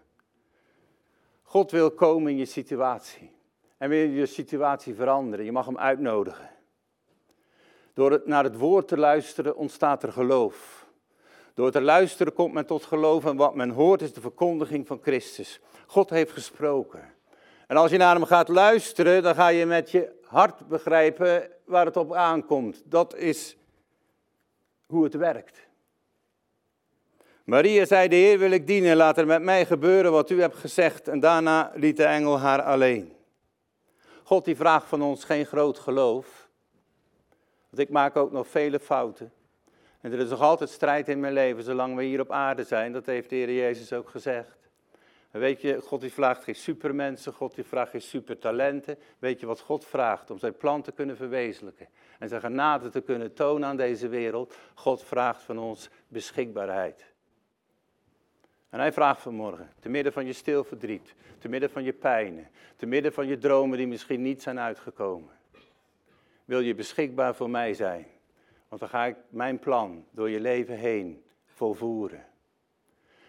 God 1.41 1.71
wil 1.71 1.91
komen 1.91 2.32
in 2.32 2.38
je 2.38 2.45
situatie. 2.45 3.32
En 3.78 3.89
wil 3.89 4.08
je 4.08 4.26
situatie 4.26 4.95
veranderen. 4.95 5.45
Je 5.45 5.52
mag 5.52 5.65
hem 5.65 5.78
uitnodigen. 5.78 6.50
Door 7.93 8.12
het, 8.12 8.26
naar 8.26 8.43
het 8.43 8.58
woord 8.58 8.88
te 8.88 8.98
luisteren 8.98 9.56
ontstaat 9.56 10.04
er 10.04 10.12
geloof. 10.12 10.86
Door 11.54 11.71
te 11.71 11.82
luisteren 11.82 12.34
komt 12.34 12.54
men 12.54 12.65
tot 12.65 12.84
geloof 12.84 13.26
en 13.26 13.36
wat 13.36 13.56
men 13.56 13.69
hoort 13.69 14.02
is 14.02 14.13
de 14.13 14.21
verkondiging 14.21 14.88
van 14.88 15.00
Christus. 15.02 15.60
God 15.86 16.10
heeft 16.10 16.32
gesproken. 16.32 17.14
En 17.67 17.78
als 17.78 17.91
je 17.91 17.97
naar 17.97 18.15
hem 18.15 18.25
gaat 18.25 18.47
luisteren, 18.47 19.23
dan 19.23 19.36
ga 19.36 19.47
je 19.47 19.65
met 19.65 19.91
je 19.91 20.19
hart 20.25 20.67
begrijpen 20.67 21.49
waar 21.65 21.86
het 21.86 21.97
op 21.97 22.13
aankomt. 22.13 22.82
Dat 22.86 23.15
is 23.15 23.58
hoe 24.86 25.04
het 25.04 25.13
werkt. 25.13 25.67
Maria 27.43 27.86
zei, 27.86 28.08
de 28.08 28.15
Heer 28.15 28.39
wil 28.39 28.51
ik 28.51 28.67
dienen, 28.67 28.95
laat 28.95 29.17
er 29.17 29.25
met 29.25 29.41
mij 29.41 29.65
gebeuren 29.65 30.12
wat 30.12 30.30
u 30.30 30.41
hebt 30.41 30.56
gezegd. 30.56 31.08
En 31.08 31.19
daarna 31.19 31.71
liet 31.75 31.97
de 31.97 32.06
engel 32.06 32.39
haar 32.39 32.62
alleen. 32.62 33.13
God 34.23 34.45
die 34.45 34.56
vraagt 34.56 34.88
van 34.88 35.01
ons 35.01 35.23
geen 35.23 35.45
groot 35.45 35.80
geloof. 35.80 36.49
Want 37.69 37.82
ik 37.82 37.89
maak 37.89 38.15
ook 38.15 38.32
nog 38.32 38.47
vele 38.47 38.80
fouten. 38.80 39.32
En 40.01 40.12
er 40.12 40.19
is 40.19 40.30
nog 40.30 40.41
altijd 40.41 40.69
strijd 40.69 41.10
in 41.10 41.19
mijn 41.19 41.34
leven, 41.34 41.63
zolang 41.63 41.95
we 41.95 42.04
hier 42.04 42.19
op 42.19 42.32
aarde 42.32 42.63
zijn. 42.63 42.91
Dat 42.91 43.06
heeft 43.06 43.30
de 43.30 43.36
Heer 43.36 43.54
Jezus 43.54 43.93
ook 43.93 44.10
gezegd. 44.10 44.64
Weet 45.39 45.62
je, 45.62 45.82
God 45.82 46.02
die 46.02 46.13
vraagt 46.13 46.43
geen 46.43 46.56
supermensen, 46.56 47.34
God 47.34 47.56
die 47.56 47.63
vraagt 47.63 47.91
geen 47.91 48.02
supertalenten. 48.02 48.98
Weet 49.19 49.39
je 49.39 49.45
wat 49.45 49.60
God 49.60 49.86
vraagt? 49.86 50.32
Om 50.32 50.39
zijn 50.39 50.58
plan 50.58 50.82
te 50.82 50.91
kunnen 50.91 51.17
verwezenlijken. 51.17 51.88
En 52.19 52.30
zijn 52.30 52.41
genade 52.41 52.89
te 52.89 53.02
kunnen 53.02 53.34
tonen 53.34 53.69
aan 53.69 53.78
deze 53.78 54.08
wereld. 54.08 54.56
God 54.74 55.04
vraagt 55.04 55.43
van 55.43 55.60
ons 55.60 55.89
beschikbaarheid. 56.08 57.13
En 58.69 58.80
hij 58.80 58.93
vraagt 58.93 59.21
vanmorgen, 59.21 59.69
te 59.80 59.89
midden 59.89 60.13
van 60.13 60.26
je 60.26 60.34
stil 60.34 60.63
verdriet, 60.63 61.15
te 61.38 61.50
midden 61.50 61.69
van 61.69 61.84
je 61.84 61.93
pijnen, 61.93 62.48
te 62.76 62.86
midden 62.86 63.13
van 63.13 63.28
je 63.28 63.38
dromen 63.38 63.78
die 63.78 63.88
misschien 63.88 64.21
niet 64.21 64.41
zijn 64.41 64.60
uitgekomen. 64.60 65.34
Wil 66.45 66.60
je 66.60 66.76
beschikbaar 66.76 67.36
voor 67.36 67.50
mij 67.50 67.74
zijn? 67.74 68.06
Want 68.67 68.82
dan 68.82 68.89
ga 68.89 69.06
ik 69.06 69.15
mijn 69.30 69.60
plan 69.60 70.06
door 70.12 70.30
je 70.30 70.39
leven 70.39 70.78
heen 70.78 71.24
volvoeren. 71.45 72.26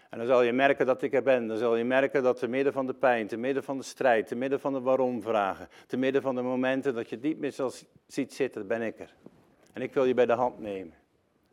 En 0.09 0.17
dan 0.17 0.27
zal 0.27 0.41
je 0.41 0.53
merken 0.53 0.85
dat 0.85 1.01
ik 1.01 1.13
er 1.13 1.23
ben. 1.23 1.47
Dan 1.47 1.57
zal 1.57 1.75
je 1.75 1.83
merken 1.83 2.23
dat 2.23 2.39
te 2.39 2.47
midden 2.47 2.73
van 2.73 2.85
de 2.85 2.93
pijn, 2.93 3.27
te 3.27 3.37
midden 3.37 3.63
van 3.63 3.77
de 3.77 3.83
strijd, 3.83 4.27
te 4.27 4.35
midden 4.35 4.59
van 4.59 4.73
de 4.73 4.81
waarom-vragen, 4.81 5.67
te 5.87 5.97
midden 5.97 6.21
van 6.21 6.35
de 6.35 6.41
momenten 6.41 6.93
dat 6.93 7.09
je 7.09 7.15
het 7.15 7.23
niet 7.23 7.39
meer 7.39 7.53
ziet 8.07 8.33
zitten, 8.33 8.67
ben 8.67 8.81
ik 8.81 8.99
er. 8.99 9.13
En 9.73 9.81
ik 9.81 9.93
wil 9.93 10.05
je 10.05 10.13
bij 10.13 10.25
de 10.25 10.33
hand 10.33 10.59
nemen. 10.59 10.93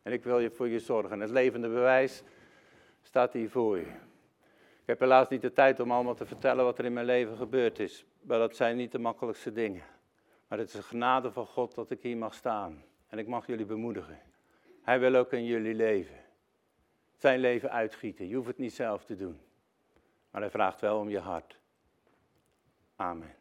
En 0.03 0.11
ik 0.11 0.23
wil 0.23 0.39
je 0.39 0.51
voor 0.51 0.67
je 0.67 0.79
zorgen. 0.79 1.19
Het 1.19 1.29
levende 1.29 1.67
bewijs 1.67 2.23
staat 3.01 3.33
hier 3.33 3.49
voor 3.49 3.77
je. 3.77 3.85
Ik 4.81 4.91
heb 4.91 4.99
helaas 4.99 5.29
niet 5.29 5.41
de 5.41 5.53
tijd 5.53 5.79
om 5.79 5.91
allemaal 5.91 6.15
te 6.15 6.25
vertellen 6.25 6.65
wat 6.65 6.77
er 6.77 6.85
in 6.85 6.93
mijn 6.93 7.05
leven 7.05 7.37
gebeurd 7.37 7.79
is. 7.79 8.05
Maar 8.21 8.39
dat 8.39 8.55
zijn 8.55 8.77
niet 8.77 8.91
de 8.91 8.99
makkelijkste 8.99 9.51
dingen. 9.51 9.83
Maar 10.47 10.57
het 10.57 10.67
is 10.67 10.73
een 10.73 10.83
genade 10.83 11.31
van 11.31 11.45
God 11.45 11.75
dat 11.75 11.91
ik 11.91 12.01
hier 12.01 12.17
mag 12.17 12.33
staan. 12.33 12.83
En 13.07 13.17
ik 13.17 13.27
mag 13.27 13.47
jullie 13.47 13.65
bemoedigen. 13.65 14.19
Hij 14.81 14.99
wil 14.99 15.15
ook 15.15 15.33
in 15.33 15.45
jullie 15.45 15.73
leven. 15.73 16.24
Zijn 17.15 17.39
leven 17.39 17.71
uitgieten. 17.71 18.27
Je 18.27 18.35
hoeft 18.35 18.47
het 18.47 18.57
niet 18.57 18.73
zelf 18.73 19.05
te 19.05 19.15
doen. 19.15 19.39
Maar 20.31 20.41
hij 20.41 20.49
vraagt 20.49 20.81
wel 20.81 20.99
om 20.99 21.09
je 21.09 21.19
hart. 21.19 21.59
Amen. 22.95 23.35